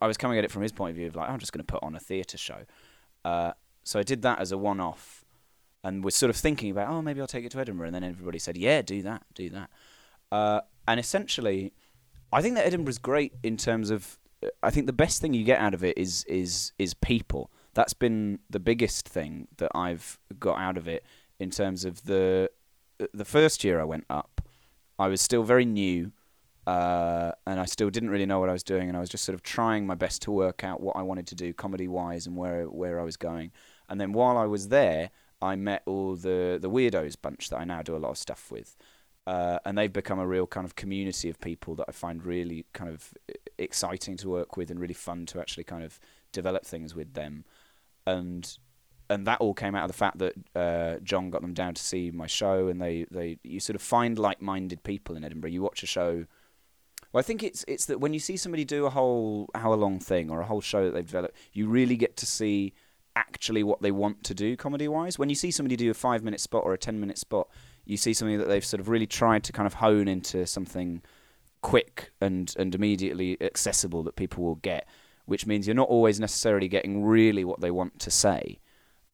[0.00, 1.64] I was coming at it from his point of view of like, "I'm just going
[1.64, 2.64] to put on a theatre show."
[3.24, 3.52] Uh,
[3.82, 5.24] so I did that as a one off,
[5.84, 8.04] and was sort of thinking about, "Oh, maybe I'll take it to Edinburgh," and then
[8.04, 9.70] everybody said, "Yeah, do that, do that,"
[10.32, 11.72] uh, and essentially
[12.32, 14.18] I think that Edinburgh's great in terms of.
[14.62, 17.50] I think the best thing you get out of it is is is people.
[17.74, 21.04] That's been the biggest thing that I've got out of it
[21.38, 22.50] in terms of the
[23.12, 24.40] the first year I went up.
[24.98, 26.12] I was still very new,
[26.66, 29.24] uh, and I still didn't really know what I was doing, and I was just
[29.24, 32.26] sort of trying my best to work out what I wanted to do comedy wise
[32.26, 33.52] and where where I was going.
[33.88, 37.64] And then while I was there, I met all the the weirdos bunch that I
[37.64, 38.76] now do a lot of stuff with.
[39.26, 42.64] Uh, and they've become a real kind of community of people that I find really
[42.72, 43.12] kind of
[43.58, 45.98] exciting to work with and really fun to actually kind of
[46.30, 47.44] develop things with them.
[48.06, 48.56] And
[49.10, 51.82] and that all came out of the fact that uh, John got them down to
[51.82, 55.50] see my show, and they, they you sort of find like-minded people in Edinburgh.
[55.50, 56.26] You watch a show.
[57.12, 60.30] Well, I think it's it's that when you see somebody do a whole hour-long thing
[60.30, 62.74] or a whole show that they've developed, you really get to see
[63.16, 65.18] actually what they want to do comedy-wise.
[65.18, 67.48] When you see somebody do a five-minute spot or a ten-minute spot,
[67.84, 71.02] you see something that they've sort of really tried to kind of hone into something
[71.62, 74.86] quick and and immediately accessible that people will get,
[75.24, 78.60] which means you're not always necessarily getting really what they want to say.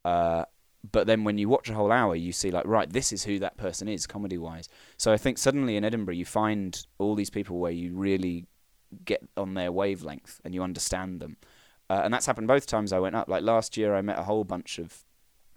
[0.04, 0.44] Uh,
[0.90, 3.38] but then when you watch a whole hour, you see like, right, this is who
[3.38, 4.68] that person is, comedy wise.
[4.96, 8.46] So I think suddenly in Edinburgh, you find all these people where you really
[9.04, 11.36] get on their wavelength and you understand them.
[11.92, 13.28] Uh, and that's happened both times I went up.
[13.28, 15.04] Like last year, I met a whole bunch of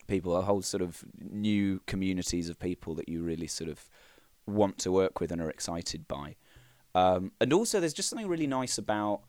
[0.06, 3.88] people, a whole sort of new communities of people that you really sort of
[4.45, 6.36] want to work with and are excited by.
[6.93, 9.21] Um, and also, there's just something really nice about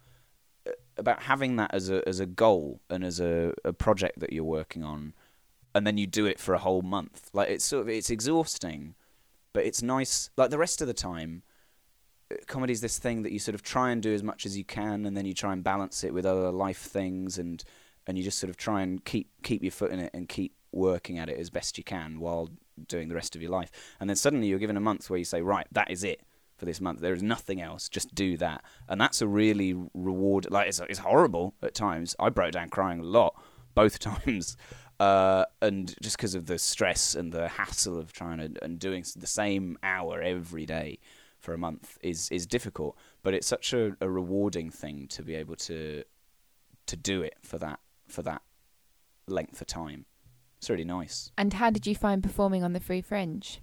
[0.66, 4.32] uh, about having that as a as a goal and as a, a project that
[4.32, 5.14] you're working on,
[5.76, 7.30] and then you do it for a whole month.
[7.32, 8.96] Like it's sort of it's exhausting,
[9.52, 10.30] but it's nice.
[10.36, 11.44] Like the rest of the time,
[12.46, 14.64] comedy is this thing that you sort of try and do as much as you
[14.64, 17.62] can, and then you try and balance it with other life things, and
[18.06, 20.54] and you just sort of try and keep keep your foot in it and keep
[20.72, 22.50] working at it as best you can while
[22.88, 23.70] doing the rest of your life.
[23.98, 26.20] And then suddenly you're given a month where you say, right, that is it
[26.58, 27.00] for this month.
[27.00, 27.88] There is nothing else.
[27.88, 30.50] Just do that, and that's a really reward.
[30.50, 32.16] Like it's, it's horrible at times.
[32.18, 33.40] I broke down crying a lot
[33.74, 34.56] both times,
[34.98, 39.04] uh, and just because of the stress and the hassle of trying to and doing
[39.16, 40.98] the same hour every day
[41.46, 42.98] for a month is is difficult.
[43.22, 46.02] But it's such a, a rewarding thing to be able to
[46.86, 47.78] to do it for that
[48.08, 48.42] for that
[49.28, 50.06] length of time.
[50.58, 51.30] It's really nice.
[51.38, 53.60] And how did you find performing on the Free Fringe?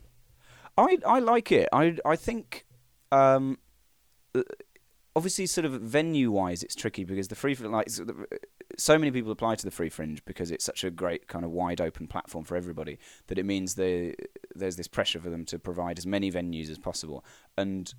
[0.78, 1.67] I I like it.
[1.74, 2.65] I I think
[3.12, 3.58] um,
[5.15, 7.89] obviously, sort of venue wise, it's tricky because the free like
[8.78, 11.52] so many people apply to the free fringe because it's such a great kind of
[11.52, 12.97] wide open platform for everybody
[13.28, 14.15] that it means there's
[14.56, 17.23] this pressure for them to provide as many venues as possible.
[17.58, 17.93] And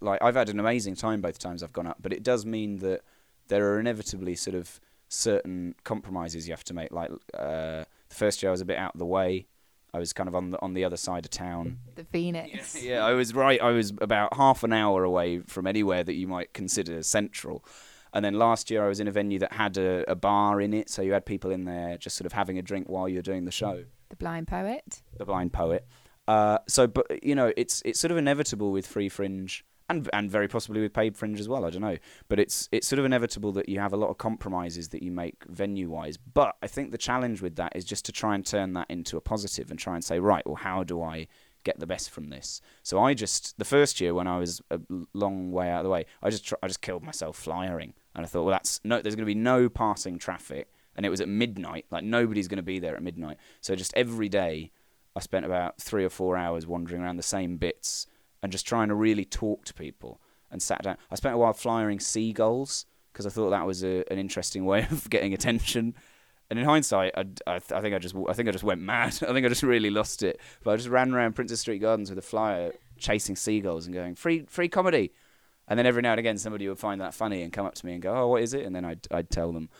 [0.00, 2.78] like I've had an amazing time both times I've gone up, but it does mean
[2.78, 3.02] that
[3.48, 6.92] there are inevitably sort of certain compromises you have to make.
[6.92, 9.46] Like uh, the first year I was a bit out of the way.
[9.94, 11.78] I was kind of on the on the other side of town.
[11.96, 12.74] The Phoenix.
[12.82, 13.60] Yeah, I was right.
[13.60, 17.64] I was about half an hour away from anywhere that you might consider central.
[18.14, 20.74] And then last year I was in a venue that had a, a bar in
[20.74, 23.22] it, so you had people in there just sort of having a drink while you're
[23.22, 23.84] doing the show.
[24.10, 25.02] The Blind Poet.
[25.16, 25.86] The Blind Poet.
[26.28, 30.30] Uh, so, but you know, it's it's sort of inevitable with Free Fringe and and
[30.30, 31.64] very possibly with paid fringe as well.
[31.64, 34.18] I don't know, but it's it's sort of inevitable that you have a lot of
[34.18, 36.16] compromises that you make venue wise.
[36.16, 39.16] But I think the challenge with that is just to try and turn that into
[39.16, 41.28] a positive and try and say, right, well, how do I
[41.64, 42.60] get the best from this?
[42.82, 44.80] So I just the first year when I was a
[45.12, 48.24] long way out of the way, I just tr- I just killed myself flyering, and
[48.24, 51.20] I thought, well, that's no, there's going to be no passing traffic, and it was
[51.20, 53.38] at midnight, like nobody's going to be there at midnight.
[53.60, 54.70] So just every day.
[55.14, 58.06] I spent about three or four hours wandering around the same bits,
[58.42, 60.96] and just trying to really talk to people and sat down.
[61.10, 64.86] I spent a while flying seagulls because I thought that was a, an interesting way
[64.90, 65.94] of getting attention.
[66.50, 69.18] And in hindsight, I, I, I, think I just I think I just went mad.
[69.22, 70.40] I think I just really lost it.
[70.62, 74.14] But I just ran around Princes Street Gardens with a flyer, chasing seagulls and going
[74.14, 75.12] free free comedy.
[75.68, 77.86] And then every now and again, somebody would find that funny and come up to
[77.86, 79.70] me and go, "Oh, what is it?" And then I'd I'd tell them.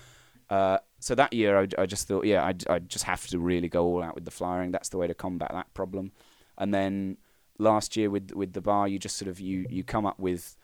[0.48, 3.68] Uh, so that year, I, I just thought, yeah, I I just have to really
[3.68, 4.70] go all out with the flyering.
[4.70, 6.12] That's the way to combat that problem.
[6.56, 7.18] And then
[7.58, 10.56] last year with with the bar, you just sort of you you come up with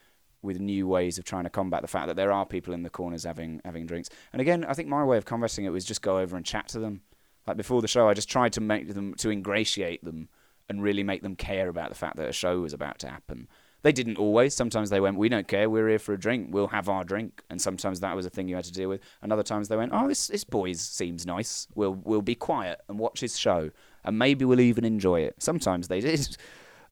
[0.43, 2.91] with new ways of trying to combat the fact that there are people in the
[2.91, 4.09] corners having having drinks.
[4.33, 6.69] And again, I think my way of conversing it was just go over and chat
[6.69, 7.03] to them.
[7.47, 10.29] Like before the show, I just tried to make them to ingratiate them
[10.69, 13.49] and really make them care about the fact that a show was about to happen.
[13.83, 14.55] They didn't always.
[14.55, 15.71] Sometimes they went, "We don't care.
[15.71, 16.49] We're here for a drink.
[16.51, 19.01] We'll have our drink." And sometimes that was a thing you had to deal with.
[19.23, 21.69] And other times they went, "Oh, this this boy seems nice.
[21.75, 23.71] We'll we'll be quiet and watch his show,
[24.05, 26.37] and maybe we'll even enjoy it." Sometimes they did.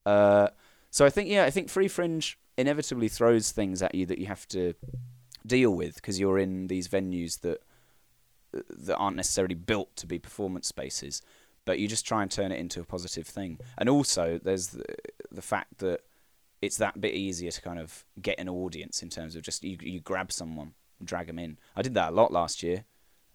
[0.06, 0.48] Uh,
[0.90, 4.26] so I think yeah, I think free fringe inevitably throws things at you that you
[4.26, 4.72] have to
[5.46, 7.62] deal with because you're in these venues that
[8.70, 11.20] that aren't necessarily built to be performance spaces,
[11.64, 13.58] but you just try and turn it into a positive thing.
[13.76, 14.84] And also, there's the,
[15.30, 16.00] the fact that
[16.62, 19.76] it's that bit easier to kind of get an audience in terms of just you
[19.80, 20.72] you grab someone,
[21.04, 21.58] drag them in.
[21.74, 22.84] I did that a lot last year.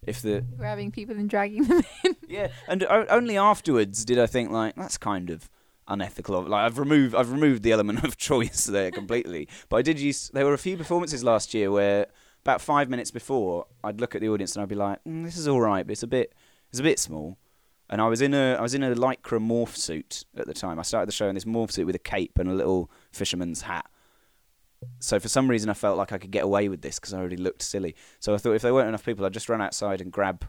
[0.04, 2.16] If the grabbing people and dragging them in.
[2.28, 5.48] yeah, and only afterwards did I think like that's kind of
[5.88, 6.42] unethical.
[6.42, 9.48] Like I've removed I've removed the element of choice there completely.
[9.68, 10.30] but I did use.
[10.32, 12.06] There were a few performances last year where
[12.44, 15.36] about five minutes before I'd look at the audience and I'd be like, mm, "This
[15.36, 16.34] is all right, but it's a bit
[16.70, 17.38] it's a bit small."
[17.90, 20.78] And I was in a I was in a lycra morph suit at the time.
[20.78, 23.62] I started the show in this morph suit with a cape and a little fisherman's
[23.62, 23.86] hat.
[24.98, 27.18] So for some reason I felt like I could get away with this because I
[27.18, 27.94] already looked silly.
[28.18, 30.48] So I thought if there weren't enough people, I'd just run outside and grab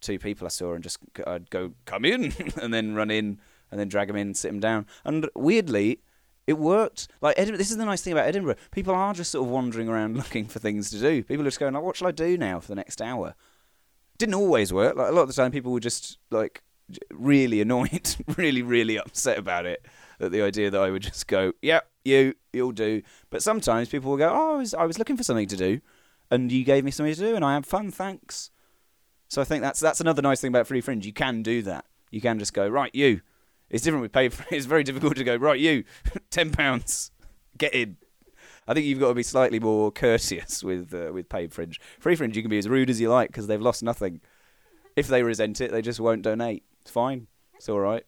[0.00, 3.38] two people I saw and just I'd go come in and then run in
[3.72, 4.86] and then drag them in and sit them down.
[5.04, 6.00] And weirdly,
[6.46, 7.08] it worked.
[7.20, 8.56] Like Edinburgh, this is the nice thing about Edinburgh.
[8.70, 11.24] People are just sort of wandering around looking for things to do.
[11.24, 13.34] People are just going like, "What shall I do now for the next hour?"
[14.18, 14.94] Didn't always work.
[14.94, 16.62] Like a lot of the time, people were just like
[17.10, 19.84] really annoyed, really, really upset about it.
[20.20, 23.88] At the idea that I would just go, "Yep, yeah, you, you'll do." But sometimes
[23.88, 25.80] people will go, "Oh, I was, I was looking for something to do,
[26.30, 27.90] and you gave me something to do, and I had fun.
[27.90, 28.50] Thanks."
[29.28, 31.06] So I think that's that's another nice thing about Free Fringe.
[31.06, 33.22] You can do that You can just go right, you.
[33.72, 34.32] It's different with paid.
[34.50, 35.82] It's very difficult to go right, you.
[36.30, 37.10] Ten pounds,
[37.58, 37.96] get in.
[38.68, 41.80] I think you've got to be slightly more courteous with uh, with paid fringe.
[41.98, 44.20] Free fringe, you can be as rude as you like because they've lost nothing.
[44.94, 46.62] If they resent it, they just won't donate.
[46.82, 47.26] It's fine.
[47.56, 48.04] It's all right.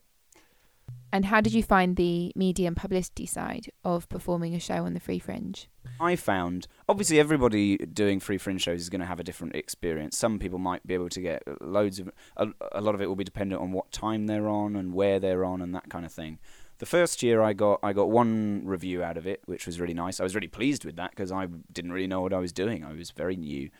[1.15, 4.95] And how did you find the media and publicity side of performing a show on
[4.95, 5.69] the Free Fringe?
[6.01, 10.19] I found obviously everybody doing free fringe shows is going to have a different experience.
[10.19, 13.15] Some people might be able to get loads of a, a lot of it will
[13.15, 16.11] be dependent on what time they're on and where they're on and that kind of
[16.11, 16.41] thing.
[16.79, 19.95] The first year I got I got one review out of it, which was really
[19.95, 20.19] nice.
[20.19, 22.85] I was really pleased with that because I didn't really know what I was doing.
[22.85, 23.71] I was very new,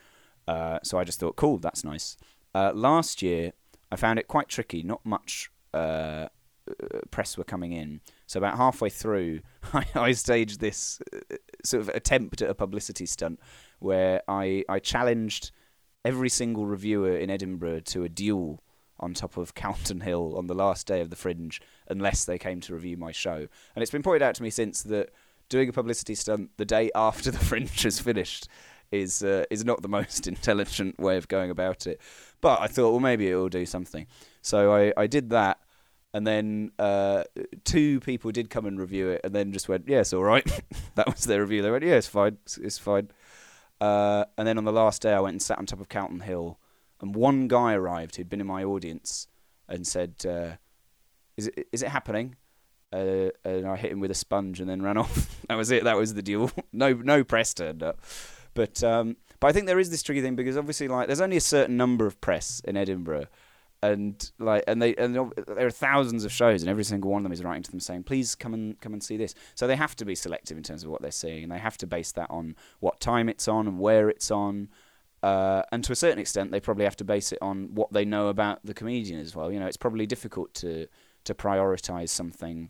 [0.47, 2.15] uh, so I just thought, cool, that's nice.
[2.53, 3.51] Uh, last year
[3.91, 4.83] I found it quite tricky.
[4.83, 6.29] Not much uh,
[7.11, 8.01] press were coming in.
[8.27, 9.41] So about halfway through,
[9.73, 13.39] I, I staged this uh, sort of attempt at a publicity stunt
[13.79, 15.51] where I, I challenged
[16.03, 18.63] every single reviewer in Edinburgh to a duel
[18.99, 22.61] on top of Calton Hill on the last day of the Fringe, unless they came
[22.61, 23.47] to review my show.
[23.75, 25.11] And it's been pointed out to me since that
[25.49, 28.47] doing a publicity stunt the day after the Fringe has finished
[28.91, 31.99] is uh, is not the most intelligent way of going about it.
[32.39, 34.05] But I thought, well, maybe it will do something.
[34.41, 35.59] So I, I did that,
[36.15, 37.25] and then uh,
[37.65, 40.49] two people did come and review it, and then just went, "Yes, all right."
[40.95, 41.61] that was their review.
[41.61, 42.37] They went, "Yeah, it's fine.
[42.45, 43.11] It's, it's fine."
[43.81, 46.21] Uh, and then on the last day, I went and sat on top of Calton
[46.21, 46.57] Hill,
[47.01, 49.27] and one guy arrived who'd been in my audience
[49.67, 50.55] and said, uh,
[51.35, 52.37] "Is it is it happening?"
[52.93, 55.43] Uh, and I hit him with a sponge and then ran off.
[55.49, 55.83] that was it.
[55.83, 56.49] That was the deal.
[56.71, 57.99] no no press turned up.
[58.53, 61.35] But um, but I think there is this tricky thing because obviously like there's only
[61.35, 63.25] a certain number of press in Edinburgh,
[63.83, 67.23] and like and they and there are thousands of shows and every single one of
[67.23, 69.35] them is writing to them saying please come and come and see this.
[69.53, 71.77] So they have to be selective in terms of what they're seeing and they have
[71.77, 74.69] to base that on what time it's on and where it's on.
[75.21, 78.05] Uh, and to a certain extent, they probably have to base it on what they
[78.05, 79.51] know about the comedian as well.
[79.51, 80.87] You know, it's probably difficult to
[81.23, 82.69] to prioritize something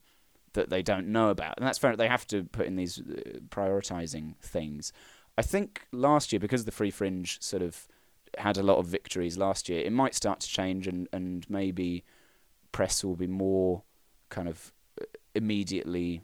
[0.54, 1.96] that they don't know about, and that's fair.
[1.98, 4.94] They have to put in these uh, prioritizing things.
[5.38, 7.88] I think last year, because the Free Fringe sort of
[8.40, 12.04] had a lot of victories last year, it might start to change, and and maybe
[12.72, 13.84] press will be more
[14.30, 16.22] kind of uh, immediately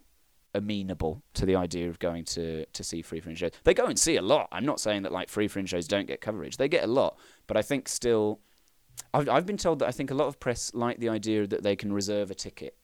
[0.53, 3.51] amenable to the idea of going to to see free fringe shows.
[3.63, 4.47] They go and see a lot.
[4.51, 6.57] I'm not saying that like free fringe shows don't get coverage.
[6.57, 8.39] They get a lot, but I think still,
[9.13, 11.63] I've I've been told that I think a lot of press like the idea that
[11.63, 12.75] they can reserve a ticket.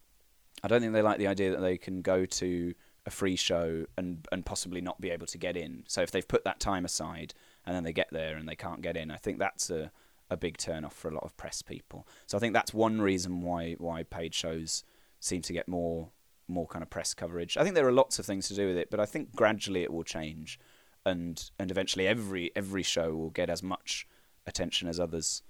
[0.64, 2.74] I don't think they like the idea that they can go to
[3.06, 5.84] a free show and and possibly not be able to get in.
[5.88, 7.34] So if they've put that time aside
[7.68, 9.92] and then they get there and they can't get in, I think that's a
[10.30, 12.06] a big turn off for a lot of press people.
[12.26, 14.84] So I think that's one reason why why paid shows
[15.20, 16.10] seem to get more
[16.48, 17.58] more kind of press coverage.
[17.58, 19.84] I think there are lots of things to do with it, but I think gradually
[19.84, 20.60] it will change,
[21.06, 24.08] and and eventually every every show will get as much
[24.46, 25.44] attention as others.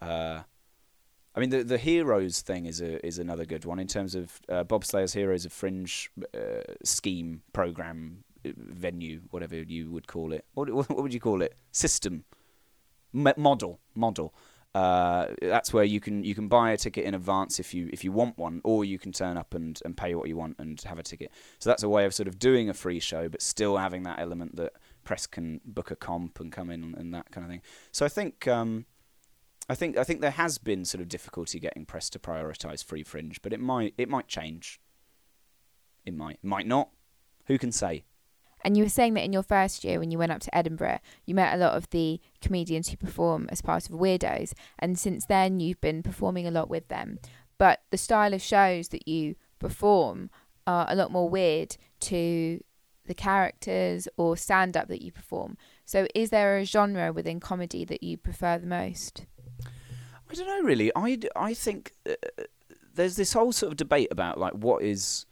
[0.00, 0.42] Uh,
[1.34, 4.40] I mean, the the heroes thing is a is another good one in terms of
[4.48, 8.24] uh, Bob Slayer's Heroes of Fringe uh, scheme program
[8.56, 10.44] venue, whatever you would call it.
[10.54, 11.54] What what would you call it?
[11.72, 12.24] System,
[13.14, 14.34] M- model, model.
[14.74, 18.04] Uh, that's where you can you can buy a ticket in advance if you if
[18.04, 20.78] you want one, or you can turn up and, and pay what you want and
[20.82, 21.32] have a ticket.
[21.58, 24.18] So that's a way of sort of doing a free show, but still having that
[24.18, 27.62] element that press can book a comp and come in and that kind of thing.
[27.90, 28.84] So I think um,
[29.68, 33.02] I think I think there has been sort of difficulty getting press to prioritise free
[33.02, 34.78] fringe, but it might it might change.
[36.04, 36.90] It might might not.
[37.46, 38.04] Who can say?
[38.66, 40.98] And you were saying that in your first year, when you went up to Edinburgh,
[41.24, 44.54] you met a lot of the comedians who perform as part of Weirdos.
[44.76, 47.20] And since then, you've been performing a lot with them.
[47.58, 50.30] But the style of shows that you perform
[50.66, 52.60] are a lot more weird to
[53.06, 55.56] the characters or stand up that you perform.
[55.84, 59.26] So, is there a genre within comedy that you prefer the most?
[60.28, 60.90] I don't know, really.
[60.96, 62.14] I, I think uh,
[62.94, 65.24] there's this whole sort of debate about like what is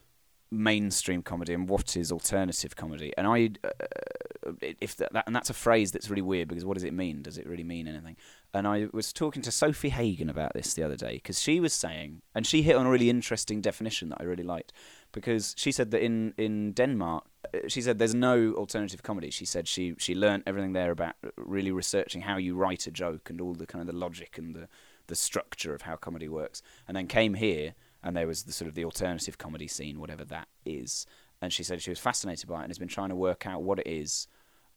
[0.51, 3.13] mainstream comedy and what is alternative comedy.
[3.17, 6.75] And I, uh, if that, that, and that's a phrase that's really weird because what
[6.75, 7.23] does it mean?
[7.23, 8.17] Does it really mean anything?
[8.53, 11.73] And I was talking to Sofie Hagen about this the other day because she was
[11.73, 14.73] saying, and she hit on a really interesting definition that I really liked
[15.13, 19.31] because she said that in in Denmark, uh, she said there's no alternative comedy.
[19.31, 23.31] She said she she learned everything there about really researching how you write a joke
[23.31, 24.69] and all the kind of the logic and the
[25.07, 27.75] the structure of how comedy works, and then came here
[28.05, 31.07] and there was the sort of the alternative comedy scene, whatever that is.
[31.41, 33.63] And she said she was fascinated by it and has been trying to work out
[33.63, 34.29] what it is.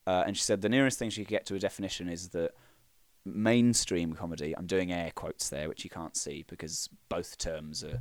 [0.07, 2.51] Uh, and she said the nearest thing she could get to a definition is that
[3.25, 4.55] mainstream comedy.
[4.57, 7.99] I'm doing air quotes there, which you can't see because both terms are,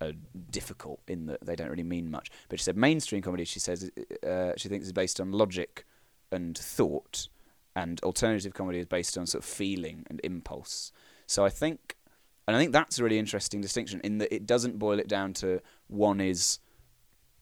[0.00, 0.12] are
[0.50, 2.30] difficult in that they don't really mean much.
[2.48, 3.44] But she said mainstream comedy.
[3.44, 3.90] She says
[4.24, 5.84] uh, she thinks is based on logic
[6.30, 7.28] and thought,
[7.74, 10.92] and alternative comedy is based on sort of feeling and impulse.
[11.26, 11.96] So I think
[12.46, 15.32] and I think that's a really interesting distinction in that it doesn't boil it down
[15.34, 16.58] to one is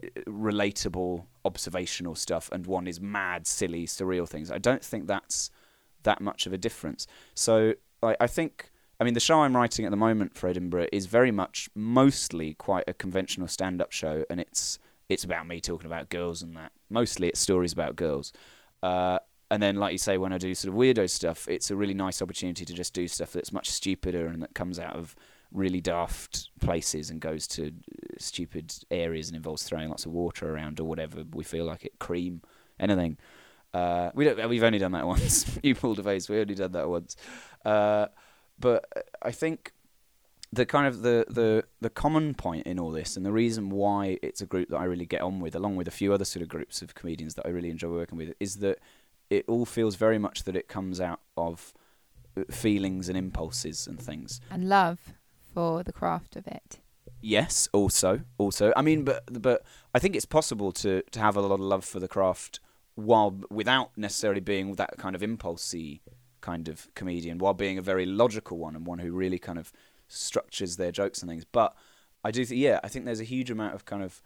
[0.02, 4.50] uh, relatable observational stuff and one is mad silly surreal things.
[4.50, 5.50] I don't think that's
[6.02, 7.06] that much of a difference.
[7.34, 8.70] So I, I think
[9.00, 12.54] i mean the show i'm writing at the moment for edinburgh is very much mostly
[12.54, 16.72] quite a conventional stand-up show and it's it's about me talking about girls and that.
[16.90, 18.32] Mostly it's stories about girls.
[18.82, 19.18] Uh,
[19.50, 21.94] and then like you say when i do sort of weirdo stuff it's a really
[21.94, 25.14] nice opportunity to just do stuff that's much stupider and that comes out of
[25.52, 27.72] really daft places and goes to
[28.18, 31.98] stupid areas and involves throwing lots of water around or whatever we feel like it
[31.98, 32.42] cream
[32.78, 33.16] anything.
[33.74, 35.58] Uh, we don't we've only done that once.
[35.62, 36.28] You pulled a face.
[36.28, 37.16] We only done that once.
[37.64, 38.06] Uh,
[38.60, 38.84] but
[39.22, 39.72] i think
[40.52, 44.18] the kind of the, the the common point in all this and the reason why
[44.22, 46.42] it's a group that I really get on with along with a few other sort
[46.42, 48.78] of groups of comedians that I really enjoy working with is that
[49.30, 51.74] it all feels very much that it comes out of
[52.36, 54.40] uh, feelings and impulses and things.
[54.50, 55.14] And love
[55.54, 56.80] for the craft of it.
[57.20, 58.72] Yes, also, also.
[58.76, 59.64] I mean, but but
[59.94, 62.60] I think it's possible to to have a lot of love for the craft
[62.94, 66.02] while without necessarily being that kind of impulsy
[66.40, 69.72] kind of comedian, while being a very logical one and one who really kind of
[70.06, 71.44] structures their jokes and things.
[71.44, 71.74] But
[72.24, 74.22] I do, th- yeah, I think there's a huge amount of kind of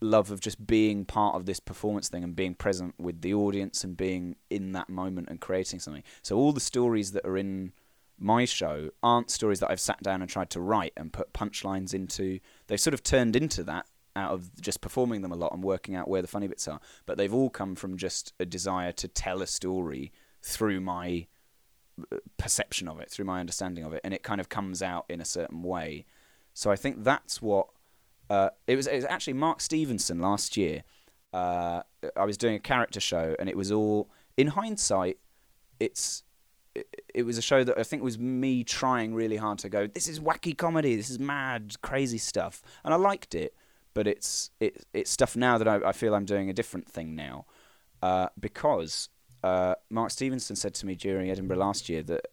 [0.00, 3.84] love of just being part of this performance thing and being present with the audience
[3.84, 6.02] and being in that moment and creating something.
[6.22, 7.72] So all the stories that are in
[8.18, 11.94] my show aren't stories that I've sat down and tried to write and put punchlines
[11.94, 12.40] into.
[12.66, 13.86] They've sort of turned into that
[14.16, 16.80] out of just performing them a lot and working out where the funny bits are.
[17.06, 21.26] But they've all come from just a desire to tell a story through my
[22.12, 25.04] uh, perception of it, through my understanding of it, and it kind of comes out
[25.08, 26.04] in a certain way.
[26.54, 27.68] So I think that's what
[28.30, 28.86] uh, it was.
[28.86, 30.82] It was actually Mark Stevenson last year.
[31.32, 31.82] Uh,
[32.16, 35.18] I was doing a character show, and it was all in hindsight.
[35.80, 36.24] It's
[37.14, 39.86] it, was a show that I think was me trying really hard to go.
[39.86, 40.96] This is wacky comedy.
[40.96, 43.54] This is mad, crazy stuff, and I liked it.
[43.94, 47.14] But it's it, it's stuff now that I, I feel I'm doing a different thing
[47.14, 47.46] now,
[48.02, 49.08] uh, because
[49.42, 52.26] uh, Mark Stevenson said to me during Edinburgh last year that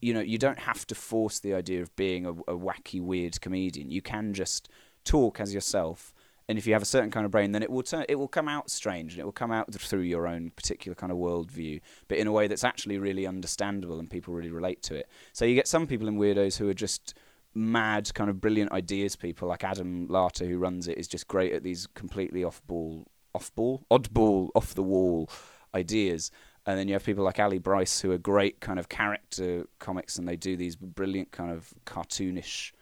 [0.00, 3.40] you know you don't have to force the idea of being a, a wacky, weird
[3.40, 3.90] comedian.
[3.90, 4.68] You can just
[5.04, 6.12] talk as yourself
[6.48, 8.28] and if you have a certain kind of brain, then it will turn, it will
[8.28, 11.80] come out strange, and it will come out through your own particular kind of worldview,
[12.08, 15.08] but in a way that's actually really understandable and people really relate to it.
[15.32, 17.14] So you get some people in weirdos who are just
[17.54, 21.52] mad, kind of brilliant ideas people, like Adam Larter, who runs it, is just great
[21.52, 25.28] at these completely off-ball, off-ball, oddball, off-the-wall
[25.74, 26.30] ideas.
[26.66, 30.18] And then you have people like Ali Brice, who are great kind of character comics,
[30.18, 32.72] and they do these brilliant kind of cartoonish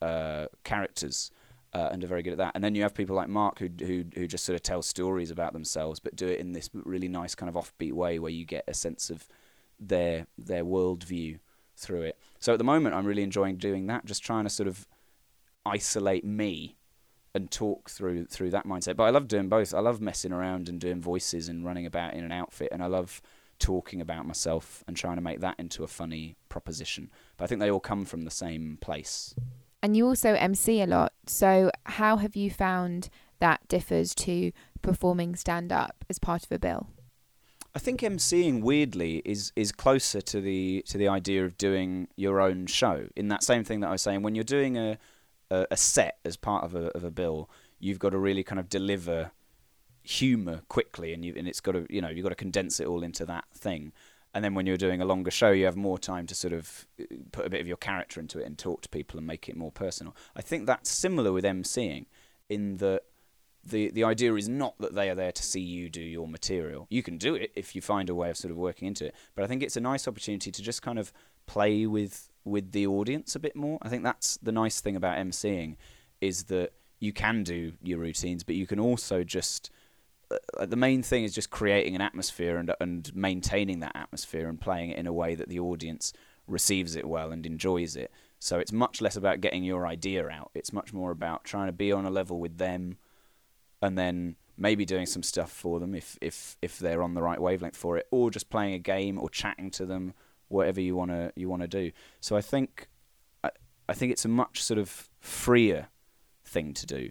[0.00, 1.30] uh, characters
[1.72, 2.52] uh, and are very good at that.
[2.54, 5.30] And then you have people like Mark who who who just sort of tell stories
[5.30, 8.44] about themselves, but do it in this really nice kind of offbeat way where you
[8.44, 9.26] get a sense of
[9.80, 11.38] their their worldview
[11.76, 12.18] through it.
[12.38, 14.86] So at the moment, I'm really enjoying doing that, just trying to sort of
[15.64, 16.76] isolate me
[17.34, 18.96] and talk through through that mindset.
[18.96, 19.74] But I love doing both.
[19.74, 22.86] I love messing around and doing voices and running about in an outfit, and I
[22.86, 23.22] love
[23.58, 27.10] talking about myself and trying to make that into a funny proposition.
[27.36, 29.34] But I think they all come from the same place.
[29.82, 31.12] And you also MC a lot.
[31.26, 33.08] So, how have you found
[33.40, 34.52] that differs to
[34.82, 36.88] performing stand up as part of a bill?
[37.74, 42.40] I think MCing weirdly is is closer to the to the idea of doing your
[42.40, 43.08] own show.
[43.16, 44.98] In that same thing that I was saying, when you're doing a
[45.52, 48.58] a, a set as part of a of a bill, you've got to really kind
[48.58, 49.32] of deliver
[50.02, 52.86] humor quickly, and you and it's got to you know you've got to condense it
[52.86, 53.92] all into that thing
[54.34, 56.86] and then when you're doing a longer show, you have more time to sort of
[57.00, 59.48] uh, put a bit of your character into it and talk to people and make
[59.48, 60.16] it more personal.
[60.34, 62.06] I think that's similar with emceeing,
[62.48, 63.02] in that
[63.64, 66.86] the the idea is not that they are there to see you do your material.
[66.88, 69.14] You can do it if you find a way of sort of working into it,
[69.34, 71.12] but I think it's a nice opportunity to just kind of
[71.46, 73.78] play with with the audience a bit more.
[73.82, 75.76] I think that's the nice thing about emceeing
[76.20, 79.70] is that you can do your routines, but you can also just
[80.58, 84.60] uh, the main thing is just creating an atmosphere and and maintaining that atmosphere and
[84.60, 86.12] playing it in a way that the audience
[86.46, 88.10] receives it well and enjoys it.
[88.38, 90.50] So it's much less about getting your idea out.
[90.54, 92.98] It's much more about trying to be on a level with them,
[93.80, 97.40] and then maybe doing some stuff for them if if if they're on the right
[97.40, 100.14] wavelength for it, or just playing a game or chatting to them,
[100.52, 101.90] whatever you wanna you wanna do.
[102.20, 102.88] So I think
[103.42, 103.50] I,
[103.88, 105.88] I think it's a much sort of freer
[106.44, 107.10] thing to do.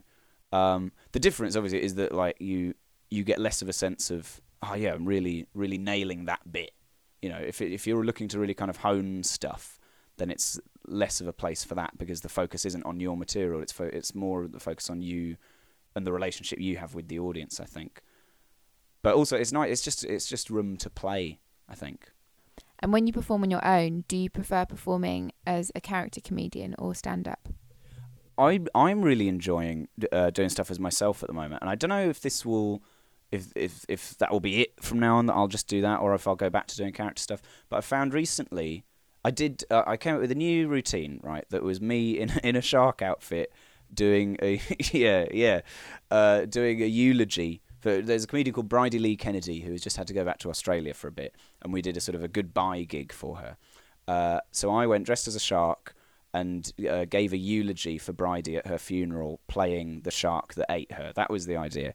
[0.52, 2.74] Um, the difference, obviously, is that like you
[3.10, 6.72] you get less of a sense of oh yeah, I'm really really nailing that bit.
[7.22, 9.80] You know, if if you're looking to really kind of hone stuff,
[10.18, 13.62] then it's less of a place for that because the focus isn't on your material.
[13.62, 15.38] It's fo- it's more the focus on you
[15.96, 17.60] and the relationship you have with the audience.
[17.60, 18.02] I think,
[19.02, 19.70] but also it's not.
[19.70, 21.40] It's just it's just room to play.
[21.70, 22.12] I think.
[22.82, 26.76] And when you perform on your own, do you prefer performing as a character comedian
[26.80, 27.50] or stand up?
[28.38, 31.90] I I'm really enjoying uh, doing stuff as myself at the moment, and I don't
[31.90, 32.82] know if this will,
[33.32, 35.28] if if if that will be it from now on.
[35.28, 37.42] That I'll just do that, or if I'll go back to doing character stuff.
[37.70, 38.84] But I found recently,
[39.24, 39.64] I did.
[39.70, 41.46] Uh, I came up with a new routine, right?
[41.50, 43.52] That was me in in a shark outfit
[43.94, 44.60] doing a
[44.92, 45.62] yeah yeah,
[46.10, 47.62] uh, doing a eulogy.
[47.82, 50.38] For, there's a comedian called Bridie Lee Kennedy who has just had to go back
[50.40, 53.38] to Australia for a bit, and we did a sort of a goodbye gig for
[53.38, 53.58] her.
[54.08, 55.96] Uh, so I went dressed as a shark
[56.34, 60.92] and uh, gave a eulogy for Bridie at her funeral, playing the shark that ate
[60.94, 61.12] her.
[61.16, 61.94] That was the idea.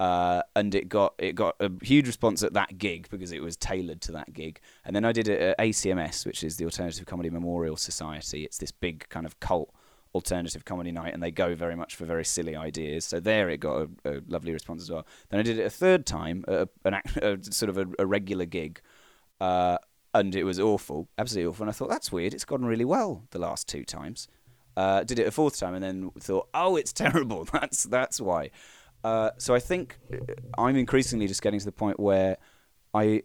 [0.00, 3.56] Uh, and it got it got a huge response at that gig because it was
[3.56, 4.60] tailored to that gig.
[4.84, 8.44] And then I did it at ACMS, which is the Alternative Comedy Memorial Society.
[8.44, 9.74] It's this big kind of cult
[10.18, 13.04] alternative comedy night, and they go very much for very silly ideas.
[13.04, 15.06] So there, it got a, a lovely response as well.
[15.28, 18.44] Then I did it a third time, a, an a, sort of a, a regular
[18.44, 18.80] gig,
[19.40, 19.78] uh,
[20.12, 21.62] and it was awful, absolutely awful.
[21.62, 22.34] And I thought that's weird.
[22.34, 24.26] It's gone really well the last two times.
[24.76, 27.44] Uh, did it a fourth time, and then thought, oh, it's terrible.
[27.44, 28.50] That's that's why.
[29.04, 30.16] Uh, so I think uh,
[30.58, 32.36] I'm increasingly just getting to the point where
[32.92, 33.22] I,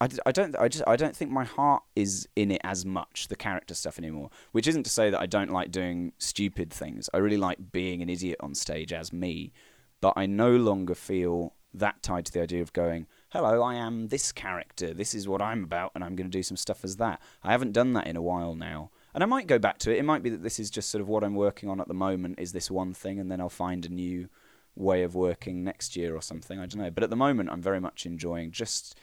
[0.00, 3.28] I, I don't I just I don't think my heart is in it as much
[3.28, 4.30] the character stuff anymore.
[4.52, 7.10] Which isn't to say that I don't like doing stupid things.
[7.12, 9.52] I really like being an idiot on stage as me,
[10.00, 14.08] but I no longer feel that tied to the idea of going hello, I am
[14.08, 16.96] this character, this is what I'm about, and I'm going to do some stuff as
[16.96, 17.20] that.
[17.42, 18.90] I haven't done that in a while now.
[19.12, 19.98] And I might go back to it.
[19.98, 21.94] It might be that this is just sort of what I'm working on at the
[21.94, 24.30] moment, is this one thing, and then I'll find a new
[24.76, 26.58] way of working next year or something.
[26.58, 26.90] I don't know.
[26.90, 28.98] But at the moment, I'm very much enjoying just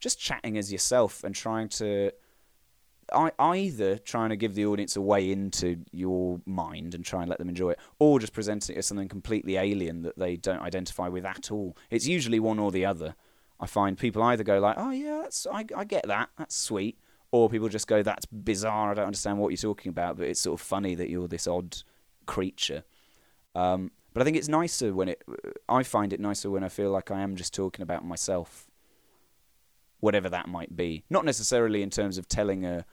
[0.00, 2.12] just chatting as yourself and trying to
[3.12, 7.28] I, either trying to give the audience a way into your mind and try and
[7.28, 10.60] let them enjoy it, or just presenting it as something completely alien that they don't
[10.60, 11.76] identify with at all.
[11.90, 13.14] It's usually one or the other.
[13.60, 16.98] I find people either go like, "Oh yeah, that's I, I get that, that's sweet,"
[17.32, 18.90] or people just go, "That's bizarre.
[18.90, 21.46] I don't understand what you're talking about." But it's sort of funny that you're this
[21.46, 21.76] odd
[22.26, 22.84] creature.
[23.54, 25.22] Um, but I think it's nicer when it.
[25.68, 28.67] I find it nicer when I feel like I am just talking about myself,
[30.00, 31.04] whatever that might be.
[31.10, 32.84] Not necessarily in terms of telling a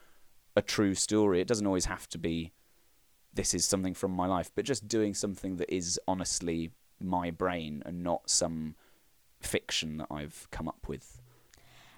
[0.56, 1.41] a true story.
[1.41, 2.53] It doesn't always have to be.
[3.34, 7.84] This is something from my life, but just doing something that is honestly my brain
[7.86, 8.76] and not some
[9.41, 11.22] fiction that I've come up with.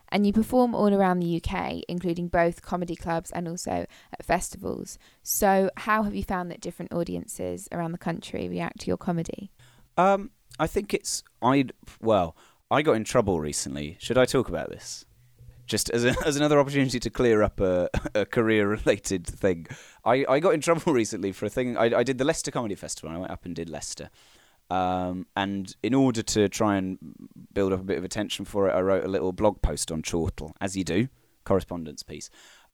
[0.10, 4.98] And you perform all around the UK, including both comedy clubs and also at festivals.
[5.22, 9.52] So, how have you found that different audiences around the country react to your comedy?
[9.98, 11.66] Um, I think it's I
[12.02, 12.38] well,
[12.70, 13.98] I got in trouble recently.
[14.00, 15.06] Should I talk about this?
[15.66, 19.68] Just as a, as another opportunity to clear up a, a career related thing.
[20.04, 21.78] I, I got in trouble recently for a thing.
[21.78, 23.10] I, I did the Leicester Comedy Festival.
[23.10, 24.10] and I went up and did Leicester,
[24.70, 26.98] um, and in order to try and
[27.54, 30.02] build up a bit of attention for it, I wrote a little blog post on
[30.02, 31.08] Chortle, as you do,
[31.46, 32.30] correspondence piece,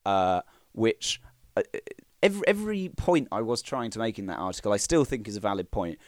[0.05, 0.41] uh,
[0.71, 1.21] which
[1.55, 1.61] uh,
[2.23, 5.37] every every point I was trying to make in that article, I still think is
[5.37, 5.99] a valid point,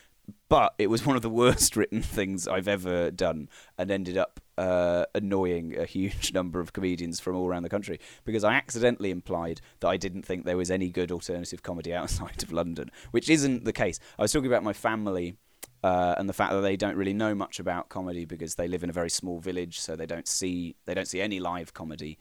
[0.50, 4.40] but it was one of the worst written things I've ever done, and ended up
[4.58, 9.12] uh, annoying a huge number of comedians from all around the country because I accidentally
[9.12, 13.30] implied that I didn't think there was any good alternative comedy outside of London, which
[13.30, 14.00] isn't the case.
[14.18, 15.36] I was talking about my family
[15.84, 18.84] uh, and the fact that they don't really know much about comedy because they live
[18.84, 22.18] in a very small village, so they don't see they don't see any live comedy,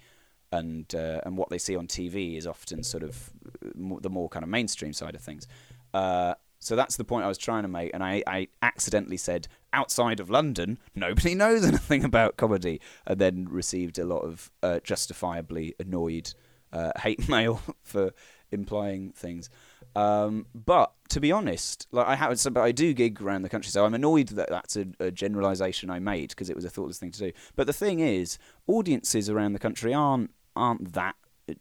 [0.53, 3.31] and uh, and what they see on TV is often sort of
[3.75, 5.47] more, the more kind of mainstream side of things.
[5.95, 6.35] Uh,
[6.65, 10.19] so that's the point I was trying to make, and I, I accidentally said outside
[10.19, 15.75] of London, nobody knows anything about comedy, and then received a lot of uh, justifiably
[15.79, 16.33] annoyed
[16.73, 18.13] uh, hate mail for
[18.51, 19.51] implying things.
[19.95, 23.51] Um, but to be honest, like I have, so, but I do gig around the
[23.51, 26.71] country, so I'm annoyed that that's a, a generalisation I made because it was a
[26.71, 27.33] thoughtless thing to do.
[27.57, 31.15] But the thing is, audiences around the country aren't aren't that
[31.49, 31.55] uh,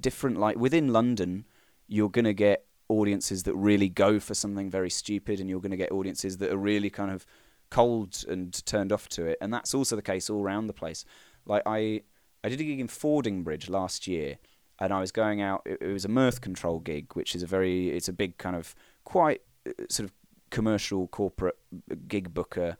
[0.00, 0.38] different.
[0.38, 1.44] Like within London,
[1.86, 5.92] you're gonna get audiences that really go for something very stupid, and you're gonna get
[5.92, 7.24] audiences that are really kind of
[7.70, 9.38] cold and turned off to it.
[9.40, 11.04] And that's also the case all around the place.
[11.46, 12.02] Like I,
[12.42, 14.38] I did a gig in Fordingbridge last year
[14.80, 15.62] and I was going out.
[15.64, 18.56] It, it was a mirth control gig, which is a very it's a big kind
[18.56, 18.74] of
[19.04, 20.12] quite uh, sort of
[20.50, 21.58] commercial corporate
[22.08, 22.76] gig booker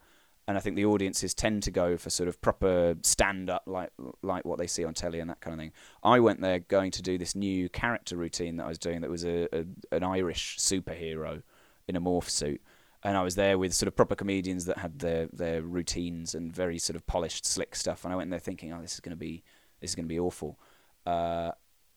[0.47, 3.91] and I think the audiences tend to go for sort of proper stand up like
[4.21, 5.71] like what they see on telly and that kind of thing.
[6.03, 9.09] I went there going to do this new character routine that I was doing that
[9.09, 11.43] was a, a an Irish superhero
[11.87, 12.61] in a morph suit.
[13.03, 16.53] And I was there with sort of proper comedians that had their, their routines and
[16.53, 18.03] very sort of polished, slick stuff.
[18.03, 19.43] And I went there thinking, oh, this is going to be
[19.79, 20.59] this is going to be awful.
[21.05, 21.51] Uh,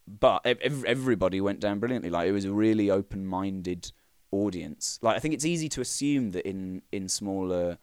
[0.06, 2.10] but everybody went down brilliantly.
[2.10, 3.92] Like it was a really open-minded
[4.30, 4.98] audience.
[5.02, 7.78] Like I think it's easy to assume that in in smaller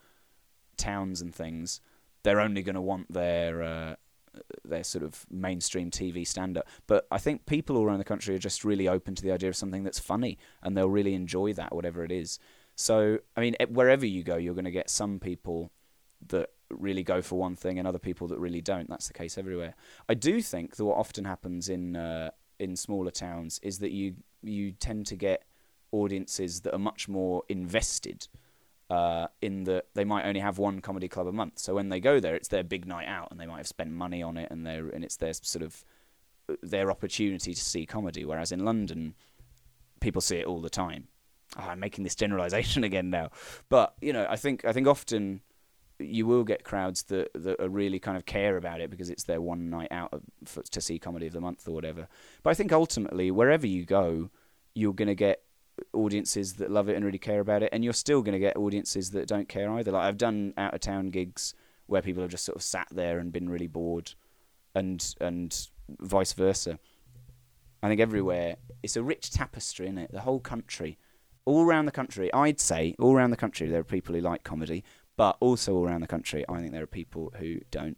[0.81, 1.81] towns and things,
[2.23, 3.95] they're only going to want their uh,
[4.63, 6.67] their sort of mainstream TV stand up.
[6.87, 9.49] But I think people all around the country are just really open to the idea
[9.49, 12.39] of something that's funny, and they'll really enjoy that, whatever it is.
[12.75, 15.71] So I mean, wherever you go, you're going to get some people
[16.27, 18.89] that really go for one thing and other people that really don't.
[18.89, 19.75] That's the case everywhere.
[20.07, 24.15] I do think that what often happens in uh, in smaller towns is that you
[24.41, 25.43] you tend to get
[25.91, 28.27] audiences that are much more invested
[28.91, 31.59] uh, in that they might only have one comedy club a month.
[31.59, 33.91] So when they go there, it's their big night out, and they might have spent
[33.91, 35.85] money on it, and they and it's their sort of
[36.61, 38.25] their opportunity to see comedy.
[38.25, 39.15] Whereas in London,
[40.01, 41.07] people see it all the time.
[41.57, 43.31] Oh, I'm making this generalization again now,
[43.69, 45.39] but you know, I think I think often
[45.97, 49.23] you will get crowds that that are really kind of care about it because it's
[49.23, 52.09] their one night out for, to see comedy of the month or whatever.
[52.43, 54.31] But I think ultimately, wherever you go,
[54.75, 55.43] you're going to get
[55.93, 58.57] audiences that love it and really care about it, and you're still going to get
[58.57, 59.91] audiences that don't care either.
[59.91, 61.53] Like I've done out of town gigs
[61.87, 64.13] where people have just sort of sat there and been really bored,
[64.75, 65.67] and and
[65.99, 66.79] vice versa.
[67.83, 70.11] I think everywhere it's a rich tapestry in it.
[70.11, 70.97] The whole country,
[71.45, 74.43] all around the country, I'd say all around the country there are people who like
[74.43, 74.83] comedy,
[75.17, 77.97] but also all around the country, I think there are people who don't.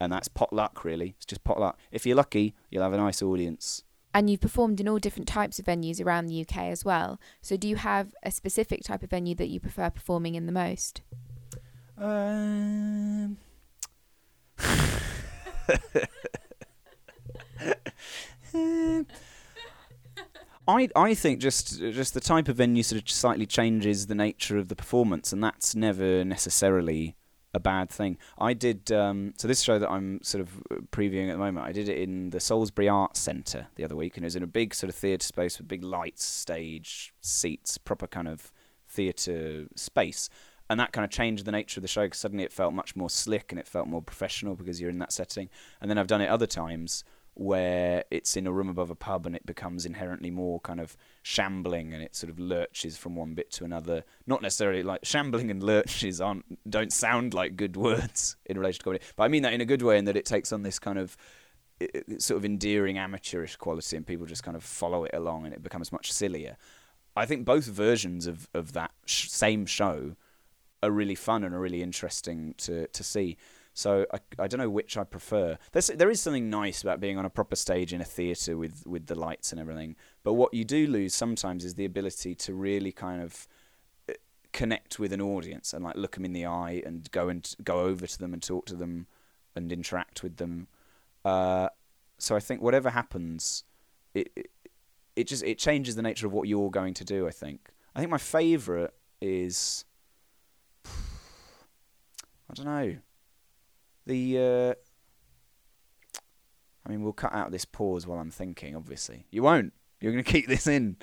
[0.00, 1.14] And that's pot luck, really.
[1.16, 1.78] It's just pot luck.
[1.90, 3.84] If you're lucky, you'll have a nice audience.
[4.14, 7.18] And you've performed in all different types of venues around the UK as well.
[7.40, 10.52] So, do you have a specific type of venue that you prefer performing in the
[10.52, 11.00] most?
[11.96, 13.38] Um.
[20.68, 24.58] I I think just just the type of venue sort of slightly changes the nature
[24.58, 27.16] of the performance, and that's never necessarily
[27.54, 28.18] a bad thing.
[28.38, 31.66] I did um, so this show that I'm sort of previewing at the moment.
[31.66, 34.42] I did it in the Salisbury Arts Centre the other week, and it was in
[34.42, 38.52] a big sort of theatre space with big lights, stage, seats, proper kind of
[38.88, 40.28] theatre space.
[40.70, 42.96] And that kind of changed the nature of the show because suddenly it felt much
[42.96, 45.50] more slick and it felt more professional because you're in that setting.
[45.80, 47.04] And then I've done it other times
[47.34, 50.96] where it's in a room above a pub and it becomes inherently more kind of
[51.22, 54.04] shambling and it sort of lurches from one bit to another.
[54.26, 58.84] Not necessarily like shambling and lurches aren't don't sound like good words in relation to
[58.84, 60.78] comedy, but I mean that in a good way in that it takes on this
[60.78, 61.16] kind of
[62.18, 65.62] sort of endearing amateurish quality and people just kind of follow it along and it
[65.62, 66.56] becomes much sillier.
[67.16, 70.16] I think both versions of of that sh- same show
[70.82, 73.36] are really fun and are really interesting to to see.
[73.74, 75.56] So I, I don't know which I prefer.
[75.72, 78.86] There's, there is something nice about being on a proper stage in a theatre with,
[78.86, 79.96] with the lights and everything.
[80.22, 83.48] But what you do lose sometimes is the ability to really kind of
[84.10, 84.14] uh,
[84.52, 87.80] connect with an audience and like look them in the eye and go and go
[87.80, 89.06] over to them and talk to them
[89.56, 90.68] and interact with them.
[91.24, 91.68] Uh,
[92.18, 93.64] so I think whatever happens,
[94.14, 94.50] it, it
[95.14, 97.26] it just it changes the nature of what you're going to do.
[97.26, 97.70] I think.
[97.94, 99.84] I think my favourite is
[100.86, 102.96] I don't know.
[104.06, 104.74] The uh,
[106.84, 108.74] I mean, we'll cut out this pause while I'm thinking.
[108.74, 109.72] Obviously, you won't.
[110.00, 110.96] You're going to keep this in.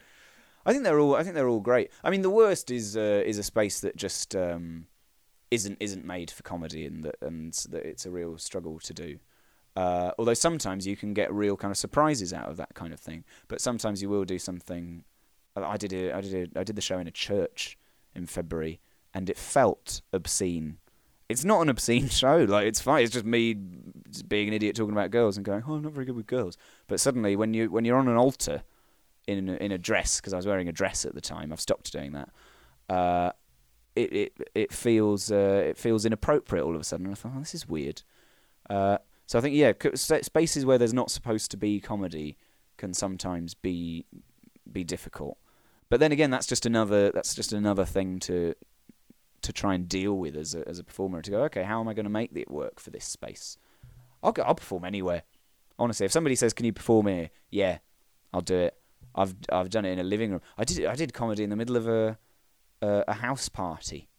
[0.65, 1.15] I think they're all.
[1.15, 1.91] I think they're all great.
[2.03, 4.87] I mean, the worst is uh, is a space that just um,
[5.51, 9.19] isn't isn't made for comedy, and that and that it's a real struggle to do.
[9.75, 12.99] Uh, although sometimes you can get real kind of surprises out of that kind of
[12.99, 15.05] thing, but sometimes you will do something.
[15.55, 17.77] I did a, I did a, I did the show in a church
[18.13, 18.81] in February,
[19.13, 20.79] and it felt obscene
[21.29, 22.37] it's not an obscene show.
[22.37, 23.03] Like it's fine.
[23.03, 23.53] It's just me
[24.27, 26.57] being an idiot talking about girls and going, "Oh, I'm not very good with girls."
[26.87, 28.63] But suddenly, when you when you're on an altar
[29.27, 31.61] in a, in a dress, because I was wearing a dress at the time, I've
[31.61, 32.29] stopped doing that.
[32.89, 33.31] Uh,
[33.95, 37.09] it it it feels uh, it feels inappropriate all of a sudden.
[37.09, 38.01] I thought, oh, this is weird.
[38.69, 42.37] Uh, so I think yeah, spaces where there's not supposed to be comedy
[42.77, 44.05] can sometimes be
[44.71, 45.37] be difficult.
[45.89, 48.55] But then again, that's just another that's just another thing to
[49.41, 51.87] to try and deal with as a, as a performer to go, okay, how am
[51.87, 53.57] I going to make it work for this space?
[54.21, 55.23] I'll go, I'll perform anywhere.
[55.77, 57.77] Honestly, if somebody says, "Can you perform here?" Yeah,
[58.33, 58.77] I'll do it.
[59.15, 60.41] I've I've done it in a living room.
[60.57, 62.17] I did I did comedy in the middle of a
[62.81, 64.09] a, a house party.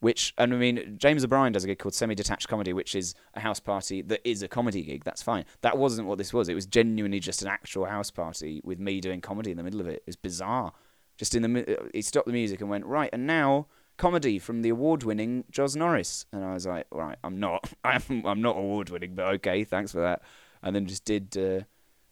[0.00, 3.40] Which and I mean James O'Brien does a gig called Semi-Detached Comedy, which is a
[3.40, 5.04] house party that is a comedy gig.
[5.04, 5.44] That's fine.
[5.60, 6.48] That wasn't what this was.
[6.48, 9.80] It was genuinely just an actual house party with me doing comedy in the middle
[9.80, 10.02] of it.
[10.06, 10.72] It's bizarre.
[11.18, 13.66] Just in the he stopped the music and went right, and now
[14.00, 18.40] comedy from the award-winning Joz Norris, and I was like, right, I'm not, I'm, I'm
[18.40, 20.22] not award-winning, but okay, thanks for that.
[20.62, 21.64] And then just did uh,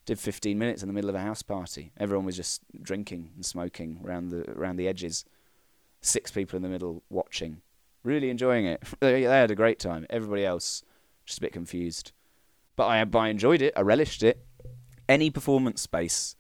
[0.04, 1.92] did 15 minutes in the middle of a house party.
[1.98, 5.24] Everyone was just drinking and smoking around the around the edges.
[6.00, 7.62] Six people in the middle watching,
[8.04, 8.82] really enjoying it.
[9.00, 10.06] they had a great time.
[10.10, 10.82] Everybody else
[11.24, 12.12] just a bit confused,
[12.76, 13.72] but I I enjoyed it.
[13.76, 14.46] I relished it.
[15.08, 16.36] Any performance space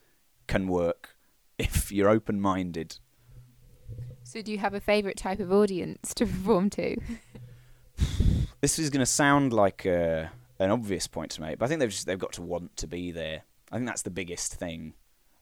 [0.46, 1.16] can work
[1.58, 2.98] if you're open-minded
[4.28, 6.98] so, do you have a favourite type of audience to perform to?
[8.60, 11.80] this is going to sound like a, an obvious point to make, but I think
[11.80, 13.44] they've just they've got to want to be there.
[13.72, 14.92] I think that's the biggest thing.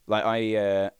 [0.06, 0.90] Like I, uh,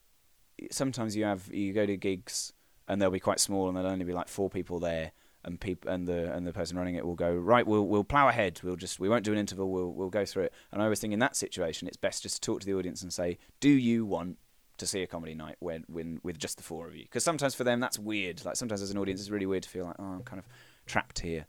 [0.73, 2.53] sometimes you have you go to gigs
[2.89, 5.13] and they'll be quite small and there'll only be like four people there,
[5.45, 7.65] and people and the and the person running it will go right.
[7.65, 8.59] We'll we'll plow ahead.
[8.65, 9.71] We'll just we won't do an interval.
[9.71, 10.53] We'll we'll go through it.
[10.73, 13.03] And I always think in that situation, it's best just to talk to the audience
[13.03, 14.39] and say, do you want
[14.79, 17.05] to see a comedy night when, when with just the four of you?
[17.05, 18.45] Because sometimes for them that's weird.
[18.45, 20.47] Like sometimes as an audience, it's really weird to feel like oh I'm kind of
[20.87, 21.47] trapped here,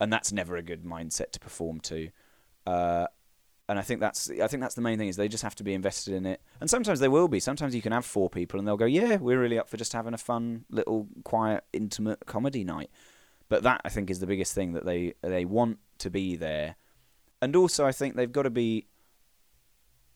[0.00, 2.10] and that's never a good mindset to perform to.
[2.66, 3.06] Uh,
[3.70, 5.62] and I think that's I think that's the main thing is they just have to
[5.62, 6.42] be invested in it.
[6.60, 7.38] And sometimes they will be.
[7.38, 9.92] Sometimes you can have four people and they'll go, yeah, we're really up for just
[9.92, 12.90] having a fun little quiet intimate comedy night.
[13.48, 16.74] But that I think is the biggest thing that they they want to be there.
[17.40, 18.86] And also I think they've got to be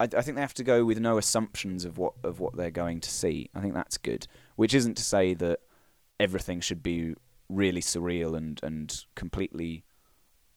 [0.05, 2.71] I, I think they have to go with no assumptions of what of what they're
[2.71, 3.51] going to see.
[3.55, 4.27] I think that's good.
[4.57, 5.61] Which isn't to say that
[6.21, 7.15] everything should be
[7.49, 9.85] really surreal and and completely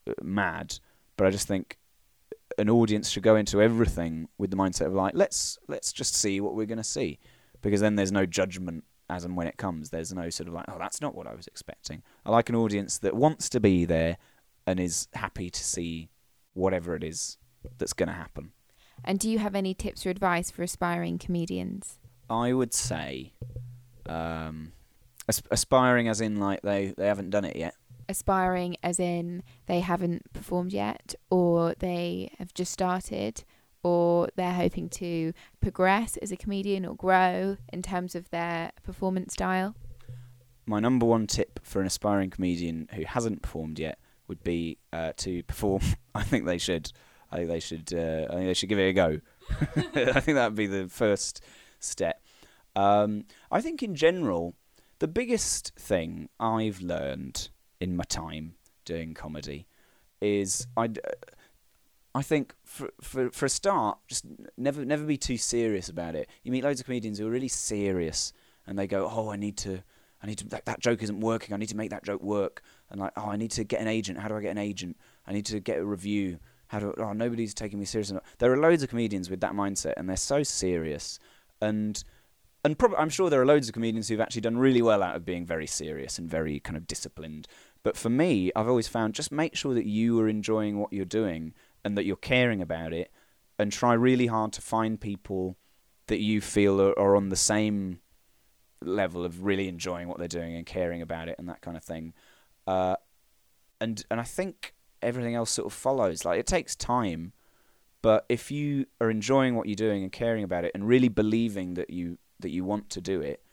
[0.08, 0.80] uh, mad,
[1.16, 1.78] but I just think
[2.58, 6.42] an audience should go into everything with the mindset of like let's let's just see
[6.42, 7.20] what we're going to see
[7.62, 10.66] because then there's no judgment as and when it comes there's no sort of like
[10.70, 13.86] oh that's not what I was expecting I like an audience that wants to be
[13.86, 14.18] there
[14.66, 16.10] and is happy to see
[16.54, 17.38] whatever it is
[17.78, 18.52] that's going to happen
[19.04, 22.00] And do you have any tips or advice for aspiring comedians?
[22.30, 23.34] I would say
[24.08, 24.72] um
[25.28, 27.76] as- aspiring as in like they they haven't done it yet
[28.10, 33.44] Aspiring as in they haven't performed yet, or they have just started,
[33.84, 39.34] or they're hoping to progress as a comedian or grow in terms of their performance
[39.34, 39.76] style?
[40.66, 45.14] my number one tip for an aspiring comedian who hasn't performed yet would be uh,
[45.18, 45.82] to perform.
[46.16, 46.92] I think they should.
[47.32, 47.94] I think they should.
[47.94, 49.20] Uh, I think they should give it a go.
[49.96, 51.44] I think that would be the first
[51.80, 52.22] step.
[52.76, 54.56] Um, I think in general,
[55.00, 57.50] the biggest thing I've learned
[57.80, 58.56] in my time
[58.86, 59.68] doing comedy
[60.22, 60.90] is I.
[62.16, 64.26] I think for, for for a start, just
[64.58, 66.28] never never be too serious about it.
[66.44, 68.34] You meet loads of comedians who are really serious,
[68.66, 69.84] and they go, "Oh, I need to,
[70.24, 70.48] I need to.
[70.48, 71.54] That, that joke isn't working.
[71.54, 73.88] I need to make that joke work." And like, "Oh, I need to get an
[73.88, 74.18] agent.
[74.18, 74.98] How do I get an agent?
[75.28, 76.40] I need to get a review.
[76.70, 76.94] How do?
[76.98, 80.10] Oh, nobody's taking me serious enough." There are loads of comedians with that mindset, and
[80.10, 81.20] they're so serious,
[81.62, 82.04] and
[82.64, 85.16] and prob- I'm sure there are loads of comedians who've actually done really well out
[85.16, 87.48] of being very serious and very kind of disciplined.
[87.84, 91.06] But for me, I've always found just make sure that you are enjoying what you're
[91.06, 91.54] doing
[91.84, 93.12] and that you're caring about it,
[93.58, 95.58] and try really hard to find people
[96.08, 98.00] that you feel are, are on the same
[98.82, 101.84] level of really enjoying what they're doing and caring about it and that kind of
[101.84, 102.14] thing.
[102.66, 102.96] Uh,
[103.80, 106.26] and and I think everything else sort of follows.
[106.26, 107.34] Like it takes time,
[108.02, 111.76] but if you are enjoying what you're doing and caring about it and really believing
[111.76, 113.44] that you that you want to do it,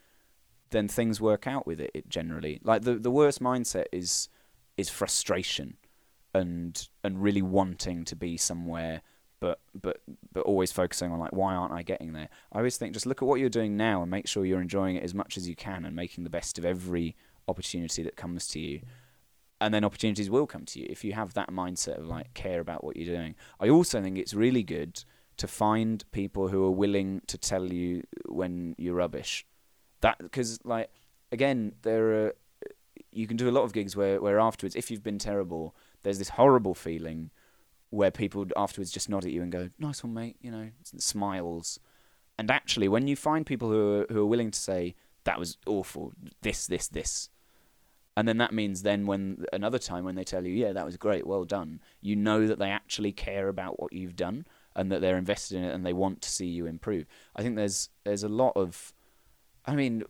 [0.70, 2.60] then things work out with it, it generally.
[2.62, 4.28] Like the the worst mindset is
[4.76, 5.76] is frustration
[6.34, 9.02] and and really wanting to be somewhere
[9.44, 10.00] but but
[10.32, 12.30] but always focusing on like why aren't I getting there?
[12.50, 14.96] I always think just look at what you're doing now and make sure you're enjoying
[14.96, 17.14] it as much as you can and making the best of every
[17.46, 18.80] opportunity that comes to you.
[19.64, 22.60] And then opportunities will come to you if you have that mindset of like care
[22.60, 23.34] about what you're doing.
[23.58, 25.02] I also think it's really good
[25.38, 29.46] to find people who are willing to tell you when you're rubbish.
[30.02, 30.90] That because like
[31.32, 32.34] again there are
[33.10, 36.18] you can do a lot of gigs where where afterwards if you've been terrible there's
[36.18, 37.30] this horrible feeling
[37.88, 41.80] where people afterwards just nod at you and go, "Nice one, mate," you know, smiles.
[42.36, 44.94] And actually, when you find people who are, who are willing to say
[45.24, 46.12] that was awful,
[46.42, 47.30] this, this, this,
[48.16, 50.96] and then that means then when another time when they tell you, "Yeah, that was
[50.96, 54.46] great, well done," you know that they actually care about what you've done
[54.76, 57.06] and that they're invested in it and they want to see you improve.
[57.36, 58.92] I think there's there's a lot of,
[59.66, 60.04] I mean,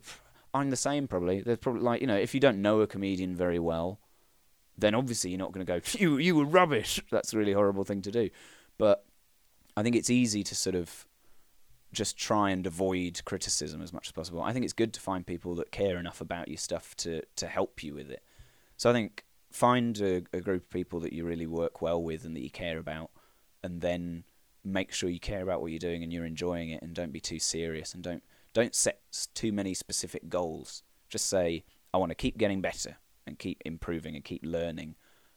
[0.53, 1.41] I'm the same probably.
[1.41, 3.99] There's probably like you know if you don't know a comedian very well
[4.77, 7.01] then obviously you're not going to go, you, you were rubbish.
[7.11, 8.29] That's a really horrible thing to do.
[8.77, 9.05] But
[9.77, 11.05] I think it's easy to sort of
[11.93, 14.41] just try and avoid criticism as much as possible.
[14.41, 17.47] I think it's good to find people that care enough about your stuff to, to
[17.47, 18.23] help you with it.
[18.77, 22.25] So I think find a, a group of people that you really work well with
[22.25, 23.11] and that you care about,
[23.63, 24.25] and then
[24.63, 27.21] make sure you care about what you're doing and you're enjoying it, and don't be
[27.21, 28.23] too serious and don't
[28.53, 28.99] don't set
[29.33, 30.83] too many specific goals.
[31.09, 31.63] Just say,
[31.93, 34.95] I want to keep getting better and keep improving and keep learning.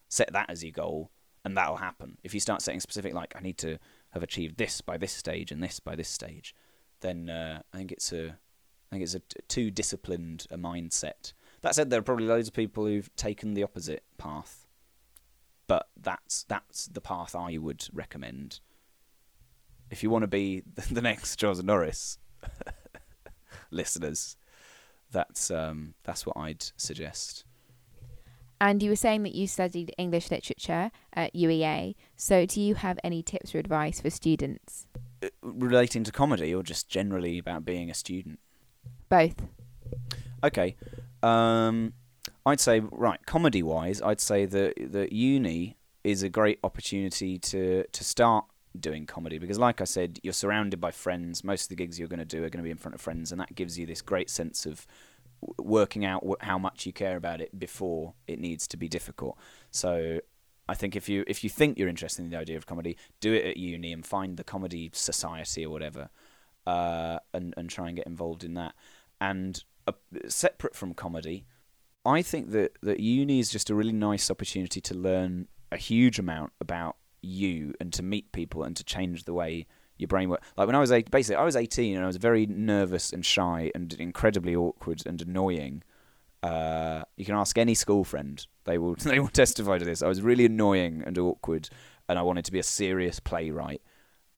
[0.09, 1.11] Set that as your goal,
[1.45, 2.19] and that'll happen.
[2.25, 3.79] If you start setting specific, like I need to
[4.11, 6.55] have achieved this by this stage and this by this stage,
[7.01, 11.33] then uh, I think it's a, I think it's a t- too disciplined a mindset.
[11.61, 14.67] That said, there are probably loads of people who've taken the opposite path,
[15.67, 18.61] but that's that's the path I would recommend.
[19.91, 22.19] If you want to be the next Charles Norris,
[23.71, 24.37] listeners,
[25.11, 27.45] that's um, that's what I'd suggest.
[28.61, 31.95] And you were saying that you studied English literature at UEA.
[32.17, 34.87] So, do you have any tips or advice for students?
[35.23, 38.41] Uh, Relating to comedy or just generally about being a student?
[39.09, 39.43] Both.
[40.43, 40.77] Okay.
[41.23, 41.95] Um,
[42.45, 47.85] I'd say right, comedy wise, I'd say that that uni is a great opportunity to
[47.93, 48.45] to start
[48.79, 51.43] doing comedy because like I said, you're surrounded by friends.
[51.43, 53.01] Most of the gigs you're going to do are going to be in front of
[53.01, 54.87] friends and that gives you this great sense of
[55.59, 59.39] working out wh- how much you care about it before it needs to be difficult.
[59.71, 60.21] So
[60.69, 63.33] I think if you if you think you're interested in the idea of comedy, do
[63.33, 66.11] it at uni and find the comedy society or whatever,
[66.67, 68.75] uh, and and try and get involved in that.
[69.21, 69.93] And uh,
[70.29, 71.47] separate from comedy,
[72.05, 76.19] I think that that uni is just a really nice opportunity to learn a huge
[76.19, 79.67] amount about you and to meet people and to change the way
[79.99, 80.43] your brain work.
[80.57, 83.25] Like when I was eight, basically I was 18 and I was very nervous and
[83.25, 85.83] shy and incredibly awkward and annoying.
[86.43, 90.03] Uh, you can ask any school friend; they will they will testify to this.
[90.03, 91.69] I was really annoying and awkward,
[92.09, 93.83] and I wanted to be a serious playwright.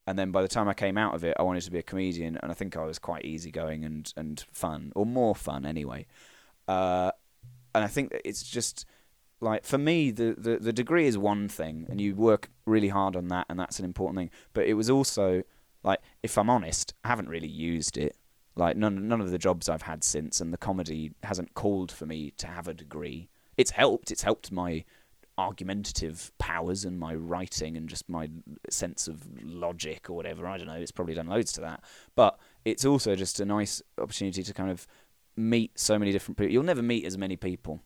[0.06, 1.82] And then by the time I came out of it, I wanted to be a
[1.82, 6.06] comedian, and I think I was quite easygoing and and fun, or more fun anyway.
[6.66, 7.12] Uh,
[7.74, 8.86] and I think it's just
[9.40, 13.16] like for me, the, the the degree is one thing, and you work really hard
[13.16, 14.30] on that, and that's an important thing.
[14.52, 15.42] But it was also
[15.82, 18.16] like, if I'm honest, I haven't really used it.
[18.56, 22.06] Like none none of the jobs I've had since, and the comedy hasn't called for
[22.06, 23.28] me to have a degree.
[23.56, 24.10] It's helped.
[24.10, 24.84] It's helped my
[25.38, 28.28] argumentative powers and my writing and just my
[28.68, 30.46] sense of logic or whatever.
[30.46, 30.74] I don't know.
[30.74, 31.82] It's probably done loads to that.
[32.14, 34.86] But it's also just a nice opportunity to kind of
[35.36, 36.52] meet so many different people.
[36.52, 37.80] You'll never meet as many people.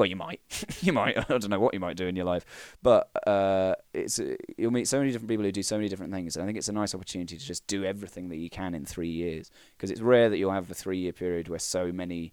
[0.00, 0.40] Well, you might.
[0.80, 1.18] you might.
[1.18, 4.18] I don't know what you might do in your life, but uh, it's
[4.56, 6.36] you'll meet so many different people who do so many different things.
[6.36, 8.86] And I think it's a nice opportunity to just do everything that you can in
[8.86, 12.32] three years because it's rare that you'll have a three-year period where so many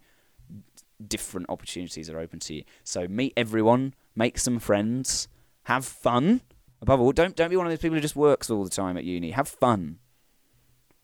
[1.05, 2.63] different opportunities are open to you.
[2.86, 5.28] So meet everyone, make some friends,
[5.63, 6.39] have fun.
[6.82, 8.95] Above all, don't don't be one of those people who just works all the time
[8.95, 9.32] at uni.
[9.32, 9.99] Have fun,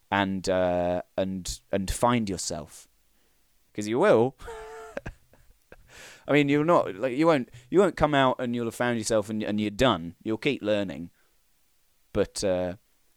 [0.09, 2.88] and uh, and and find yourself,
[3.74, 4.38] because you will.
[6.28, 8.97] I mean, you're not like you won't you won't come out and you'll have found
[8.97, 10.15] yourself and and you're done.
[10.24, 11.09] You'll keep learning,
[12.13, 12.76] but uh,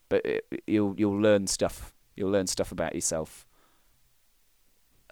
[0.08, 1.94] but it, you'll you'll learn stuff.
[2.16, 3.46] You'll learn stuff about yourself.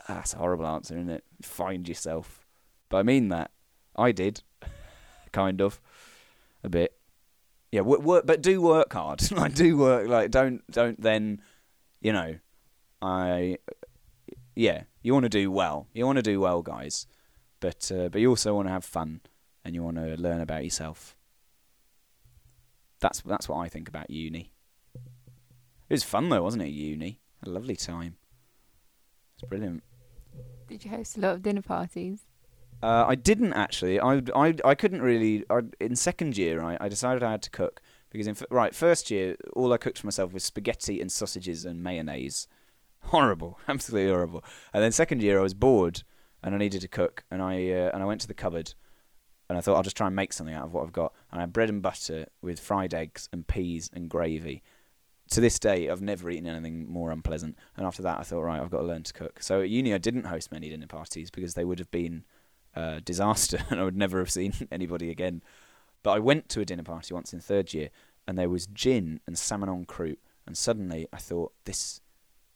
[0.08, 1.24] Ah, that's a horrible answer, isn't it?
[1.42, 2.46] Find yourself,
[2.88, 3.50] but I mean that.
[3.96, 4.42] I did,
[5.32, 5.80] kind of,
[6.64, 6.96] a bit.
[7.70, 9.30] Yeah, work, work but do work hard.
[9.32, 10.08] like do work.
[10.08, 11.40] Like don't don't then,
[12.00, 12.38] you know,
[13.00, 13.58] I.
[14.56, 15.88] Yeah, you want to do well.
[15.92, 17.06] You want to do well, guys
[17.64, 19.22] but uh, but you also want to have fun
[19.64, 21.16] and you want to learn about yourself.
[23.00, 24.52] That's that's what I think about uni.
[25.88, 26.68] It was fun though, wasn't it?
[26.68, 28.16] Uni, a lovely time.
[29.34, 29.82] It's brilliant.
[30.68, 32.26] Did you host a lot of dinner parties?
[32.82, 33.98] Uh, I didn't actually.
[33.98, 35.44] I, I, I couldn't really.
[35.48, 39.10] I, in second year, I, I decided I had to cook because in right first
[39.10, 42.46] year, all I cooked for myself was spaghetti and sausages and mayonnaise.
[43.04, 44.44] Horrible, absolutely horrible.
[44.74, 46.02] And then second year, I was bored
[46.44, 48.74] and I needed to cook, and I uh, and I went to the cupboard,
[49.48, 51.12] and I thought I'll just try and make something out of what I've got.
[51.32, 54.62] And I had bread and butter with fried eggs and peas and gravy.
[55.30, 57.56] To this day, I've never eaten anything more unpleasant.
[57.76, 59.42] And after that, I thought, right, I've got to learn to cook.
[59.42, 62.24] So at uni, I didn't host many dinner parties because they would have been
[62.76, 65.42] uh, disaster, and I would never have seen anybody again.
[66.02, 67.88] But I went to a dinner party once in third year,
[68.28, 72.02] and there was gin and salmon en croûte, and suddenly I thought, this,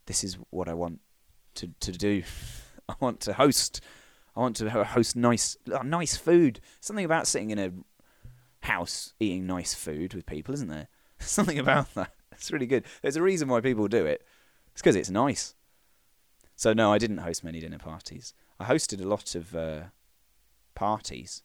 [0.05, 1.01] this is what I want
[1.55, 2.22] to to do.
[2.89, 3.80] I want to host.
[4.36, 6.61] I want to host nice, nice food.
[6.80, 7.72] Something about sitting in a
[8.61, 10.89] house eating nice food with people, isn't there?
[11.18, 12.12] Something about that.
[12.32, 12.84] It's really good.
[13.03, 14.24] There's a reason why people do it.
[14.72, 15.55] It's because it's nice.
[16.55, 18.34] So no, I didn't host many dinner parties.
[18.61, 19.80] I hosted a lot of uh,
[20.74, 21.43] parties.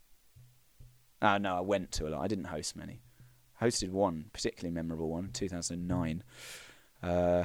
[1.21, 2.23] Uh, no, I went to a lot.
[2.23, 3.01] I didn't host many.
[3.59, 6.23] I hosted one particularly memorable one, 2009.
[7.01, 7.43] Uh,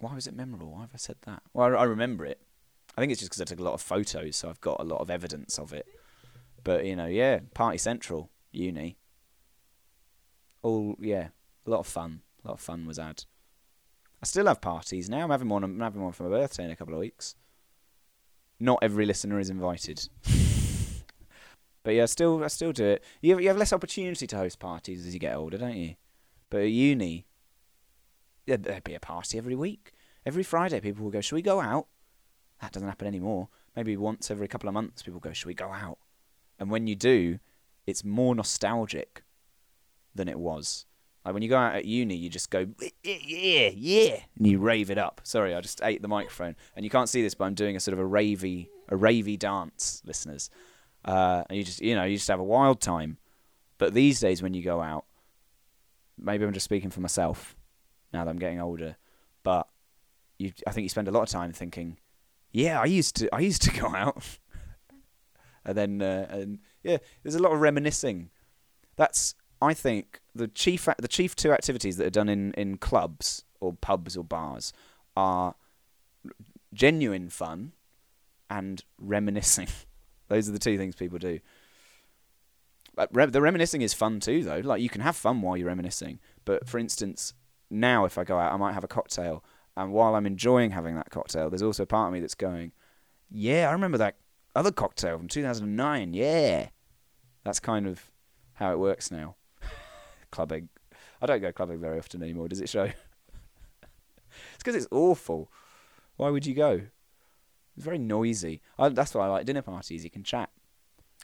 [0.00, 0.72] why was it memorable?
[0.72, 1.42] Why have I said that?
[1.52, 2.40] Well, I, I remember it.
[2.96, 4.84] I think it's just because I took a lot of photos, so I've got a
[4.84, 5.86] lot of evidence of it.
[6.62, 8.96] But you know, yeah, Party Central, uni.
[10.62, 11.28] All yeah,
[11.66, 12.22] a lot of fun.
[12.44, 13.24] A lot of fun was had.
[14.22, 15.24] I still have parties now.
[15.24, 15.64] I'm having one.
[15.64, 17.34] I'm having one for my birthday in a couple of weeks.
[18.60, 20.08] Not every listener is invited.
[21.82, 23.04] but yeah, I still I still do it.
[23.20, 25.96] You have, you have less opportunity to host parties as you get older, don't you?
[26.48, 27.26] But at uni,
[28.46, 29.92] there'd be a party every week.
[30.26, 31.86] Every Friday, people will go, "Should we go out?"
[32.60, 33.48] That doesn't happen anymore.
[33.76, 35.98] Maybe once every couple of months, people go, "Should we go out?"
[36.58, 37.40] And when you do,
[37.86, 39.22] it's more nostalgic
[40.14, 40.86] than it was.
[41.24, 42.66] Like when you go out at uni, you just go,
[43.02, 45.22] yeah, yeah, and you rave it up.
[45.24, 47.80] Sorry, I just ate the microphone, and you can't see this, but I'm doing a
[47.80, 50.50] sort of a ravey a ravey dance, listeners.
[51.04, 53.18] Uh, and you just you know you just have a wild time.
[53.78, 55.04] But these days when you go out,
[56.18, 57.56] maybe I'm just speaking for myself
[58.14, 58.96] now that I'm getting older,
[59.42, 59.68] but
[60.38, 61.98] you I think you spend a lot of time thinking,
[62.52, 64.24] yeah, I used to I used to go out,
[65.64, 68.30] and then uh, and yeah, there's a lot of reminiscing.
[68.96, 73.44] That's I think the chief the chief two activities that are done in in clubs
[73.60, 74.72] or pubs or bars
[75.16, 75.54] are
[76.72, 77.72] genuine fun
[78.48, 79.68] and reminiscing.
[80.28, 81.40] Those are the two things people do.
[82.94, 84.60] But the reminiscing is fun too, though.
[84.60, 86.20] Like you can have fun while you're reminiscing.
[86.44, 87.34] But for instance,
[87.70, 89.44] now if I go out, I might have a cocktail,
[89.76, 92.72] and while I'm enjoying having that cocktail, there's also a part of me that's going,
[93.30, 94.16] "Yeah, I remember that
[94.54, 96.14] other cocktail from 2009.
[96.14, 96.68] Yeah."
[97.44, 98.10] That's kind of
[98.54, 99.36] how it works now.
[100.30, 100.68] clubbing.
[101.20, 102.48] I don't go clubbing very often anymore.
[102.48, 102.84] Does it show?
[104.54, 105.50] it's because it's awful.
[106.16, 106.82] Why would you go?
[107.76, 108.60] It's very noisy.
[108.78, 110.04] I, that's why I like dinner parties.
[110.04, 110.50] You can chat.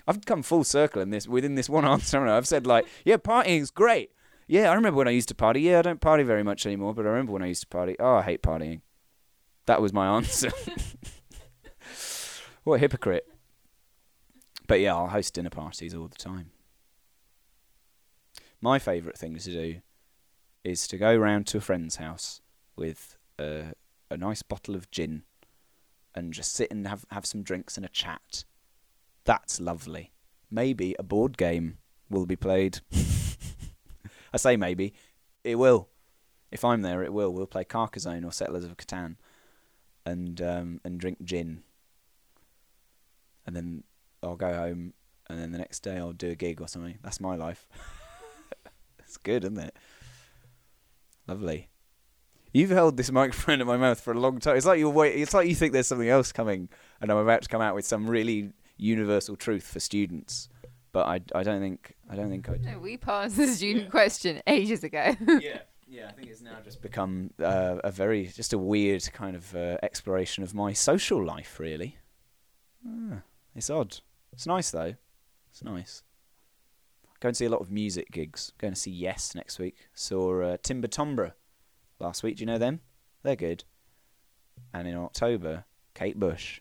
[0.06, 2.26] I've come full circle in this within this one answer.
[2.26, 4.10] I've said like, yeah, partying's great.
[4.50, 5.60] Yeah, I remember when I used to party.
[5.60, 7.94] Yeah, I don't party very much anymore, but I remember when I used to party.
[8.00, 8.80] Oh, I hate partying.
[9.66, 10.50] That was my answer.
[12.64, 13.28] what a hypocrite.
[14.66, 16.50] But yeah, I'll host dinner parties all the time.
[18.60, 19.82] My favourite thing to do
[20.64, 22.40] is to go round to a friend's house
[22.74, 23.66] with a,
[24.10, 25.22] a nice bottle of gin
[26.12, 28.44] and just sit and have, have some drinks and a chat.
[29.24, 30.10] That's lovely.
[30.50, 31.78] Maybe a board game
[32.08, 32.80] will be played.
[34.32, 34.94] I say maybe.
[35.44, 35.88] It will.
[36.50, 37.32] If I'm there, it will.
[37.32, 39.16] We'll play Carcassonne or Settlers of Catan
[40.04, 41.62] and um, and drink gin.
[43.46, 43.84] And then
[44.22, 44.92] I'll go home
[45.30, 46.98] and then the next day I'll do a gig or something.
[47.02, 47.68] That's my life.
[48.98, 49.76] it's good, isn't it?
[51.28, 51.68] Lovely.
[52.52, 54.56] You've held this microphone in my mouth for a long time.
[54.56, 55.14] It's like you're wait.
[55.14, 56.68] It's like you think there's something else coming,
[57.00, 60.48] and I'm about to come out with some really universal truth for students.
[60.92, 62.56] But I, I don't think I don't think I.
[62.56, 65.14] No, we passed the student question ages ago.
[65.40, 66.08] yeah, yeah.
[66.08, 69.78] I think it's now just become uh, a very just a weird kind of uh,
[69.82, 71.60] exploration of my social life.
[71.60, 71.96] Really,
[72.86, 73.18] ah,
[73.54, 73.98] it's odd.
[74.32, 74.94] It's nice though.
[75.50, 76.02] It's nice.
[77.20, 78.52] Going to see a lot of music gigs.
[78.58, 79.76] Going to see Yes next week.
[79.92, 81.34] Saw uh, Timber
[81.98, 82.36] last week.
[82.36, 82.80] Do you know them?
[83.22, 83.64] They're good.
[84.72, 85.64] And in October,
[85.94, 86.60] Kate Bush.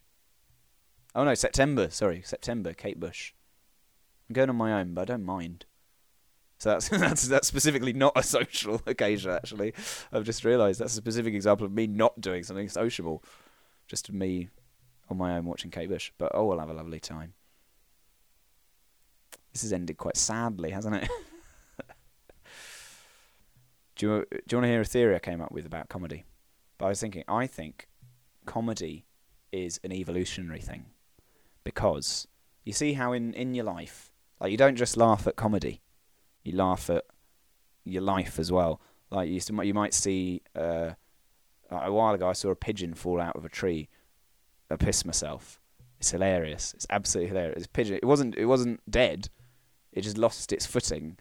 [1.16, 1.90] Oh no, September.
[1.90, 2.74] Sorry, September.
[2.74, 3.34] Kate Bush.
[4.30, 5.66] I'm going on my own, but I don't mind.
[6.60, 9.32] So that's that's that's specifically not a social occasion.
[9.32, 9.74] Actually,
[10.12, 13.24] I've just realised that's a specific example of me not doing something sociable.
[13.88, 14.50] Just me
[15.10, 16.12] on my own watching Kate Bush.
[16.18, 17.34] But oh, we'll have a lovely time.
[19.52, 21.10] This has ended quite sadly, hasn't it?
[23.96, 26.26] do you do you want to hear a theory I came up with about comedy?
[26.78, 27.88] But I was thinking, I think
[28.46, 29.06] comedy
[29.52, 30.86] is an evolutionary thing
[31.64, 32.28] because
[32.64, 34.09] you see how in in your life,
[34.40, 35.82] like you don't just laugh at comedy,
[36.44, 37.06] you laugh at
[37.84, 38.82] your life as well.
[39.12, 40.92] Like you you might see uh,
[41.72, 43.90] a while ago, I saw a pigeon fall out of a tree.
[44.70, 45.60] I pissed myself.
[46.00, 46.74] It's hilarious.
[46.74, 47.58] It's absolutely hilarious.
[47.58, 48.00] It's pigeon.
[48.02, 48.36] It wasn't.
[48.36, 49.30] It wasn't dead.
[49.92, 51.18] It just lost its footing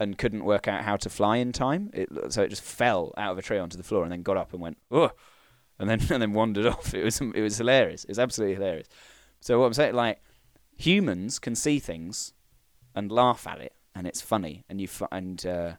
[0.00, 1.90] and couldn't work out how to fly in time.
[1.92, 4.36] It, so it just fell out of a tree onto the floor and then got
[4.36, 5.10] up and went, oh,
[5.78, 6.92] and then and then wandered off.
[6.94, 8.04] It was it was hilarious.
[8.04, 8.88] It was absolutely hilarious.
[9.40, 10.20] So what I'm saying, like
[10.76, 12.32] humans can see things
[12.98, 15.72] and laugh at it, and it's funny, and you and uh,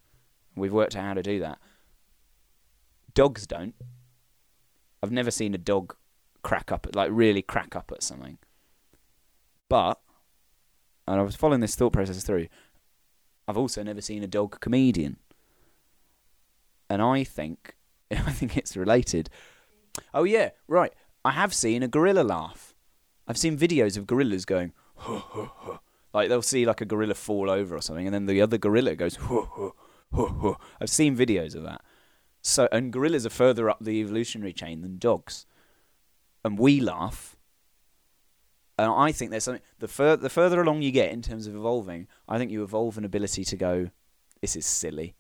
[0.56, 1.60] we've worked out how to do that.
[3.14, 3.76] Dogs don't.
[5.04, 5.96] I've never seen a dog
[6.44, 8.38] crack up, like really crack up at something.
[9.68, 10.00] But,
[11.08, 12.48] and I was following this thought process through.
[13.50, 15.18] I've also never seen a dog comedian,
[16.90, 17.76] and I think,
[18.12, 19.30] I think it's related.
[20.14, 20.94] Oh yeah, right.
[21.26, 22.74] I have seen a gorilla laugh.
[23.28, 25.78] I've seen videos of gorillas going, huh, huh, huh.
[26.14, 28.96] Like they'll see like a gorilla fall over or something, and then the other gorilla
[28.96, 29.70] goes, huh, huh,
[30.14, 30.56] huh, huh.
[30.82, 31.82] I've seen videos of that.
[32.42, 35.46] So, and gorillas are further up the evolutionary chain than dogs,
[36.44, 37.36] and we laugh.
[38.78, 39.62] And I think there's something.
[39.80, 42.98] The fur, the further along you get in terms of evolving, I think you evolve
[42.98, 43.90] an ability to go,
[44.42, 45.16] "This is silly."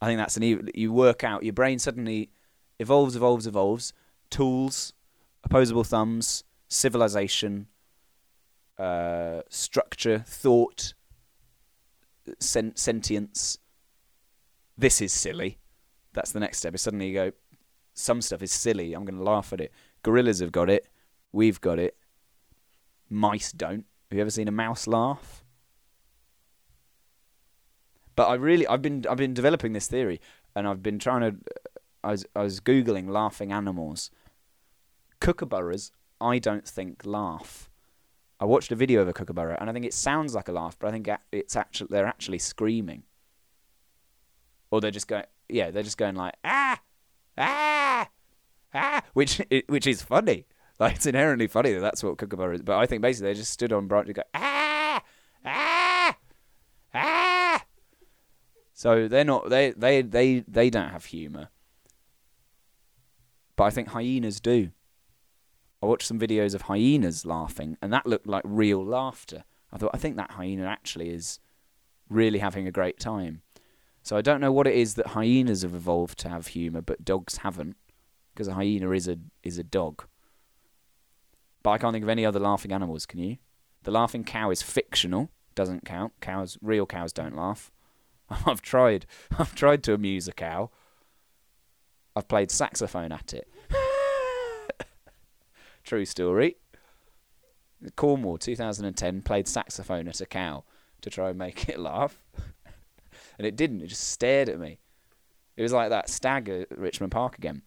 [0.00, 1.42] I think that's an you work out.
[1.42, 2.30] Your brain suddenly
[2.78, 3.94] evolves, evolves, evolves.
[4.28, 4.92] Tools,
[5.42, 7.68] opposable thumbs, civilization,
[8.78, 10.94] uh, structure, thought,
[12.38, 13.58] sen- sentience.
[14.76, 15.58] This is silly.
[16.12, 16.78] That's the next step.
[16.78, 17.32] suddenly you go,
[17.94, 18.92] some stuff is silly.
[18.92, 19.72] I'm going to laugh at it.
[20.02, 20.88] Gorillas have got it.
[21.32, 21.96] We've got it.
[23.08, 23.84] Mice don't.
[24.10, 25.44] Have you ever seen a mouse laugh?
[28.14, 30.20] But I really, I've been, I've been developing this theory,
[30.54, 31.36] and I've been trying to.
[32.02, 34.10] I was, I was googling laughing animals.
[35.20, 37.70] Kookaburras I don't think laugh.
[38.38, 40.78] I watched a video of a kookaburra, and I think it sounds like a laugh,
[40.78, 43.04] but I think it's actually they're actually screaming,
[44.70, 45.24] or they're just going.
[45.48, 46.80] Yeah, they're just going like ah,
[47.38, 48.08] ah,
[48.74, 50.46] ah, which which is funny.
[50.78, 52.62] Like it's inherently funny that that's what kookaburra is.
[52.62, 55.02] But I think basically they just stood on branch and go ah,
[55.44, 56.16] ah,
[56.94, 57.64] ah.
[58.74, 61.48] So they're not they they they they don't have humour.
[63.56, 64.70] But I think hyenas do.
[65.86, 69.44] I watched some videos of hyenas laughing, and that looked like real laughter.
[69.72, 71.38] I thought, I think that hyena actually is
[72.08, 73.42] really having a great time.
[74.02, 77.04] So I don't know what it is that hyenas have evolved to have humour, but
[77.04, 77.76] dogs haven't,
[78.34, 80.04] because a hyena is a is a dog.
[81.62, 83.06] But I can't think of any other laughing animals.
[83.06, 83.36] Can you?
[83.84, 86.14] The laughing cow is fictional, doesn't count.
[86.20, 87.70] Cows, real cows, don't laugh.
[88.44, 89.06] I've tried.
[89.38, 90.70] I've tried to amuse a cow.
[92.16, 93.46] I've played saxophone at it.
[95.86, 96.56] True story.
[97.94, 100.64] Cornwall, 2010, played saxophone at a cow
[101.00, 102.20] to try and make it laugh.
[103.38, 103.82] and it didn't.
[103.82, 104.80] It just stared at me.
[105.56, 107.62] It was like that stag at Richmond Park again.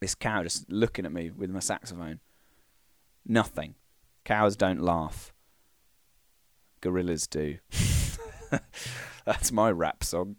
[0.00, 2.20] This cow just looking at me with my saxophone.
[3.26, 3.74] Nothing.
[4.24, 5.34] Cows don't laugh.
[6.80, 7.58] Gorillas do.
[9.26, 10.36] That's my rap song.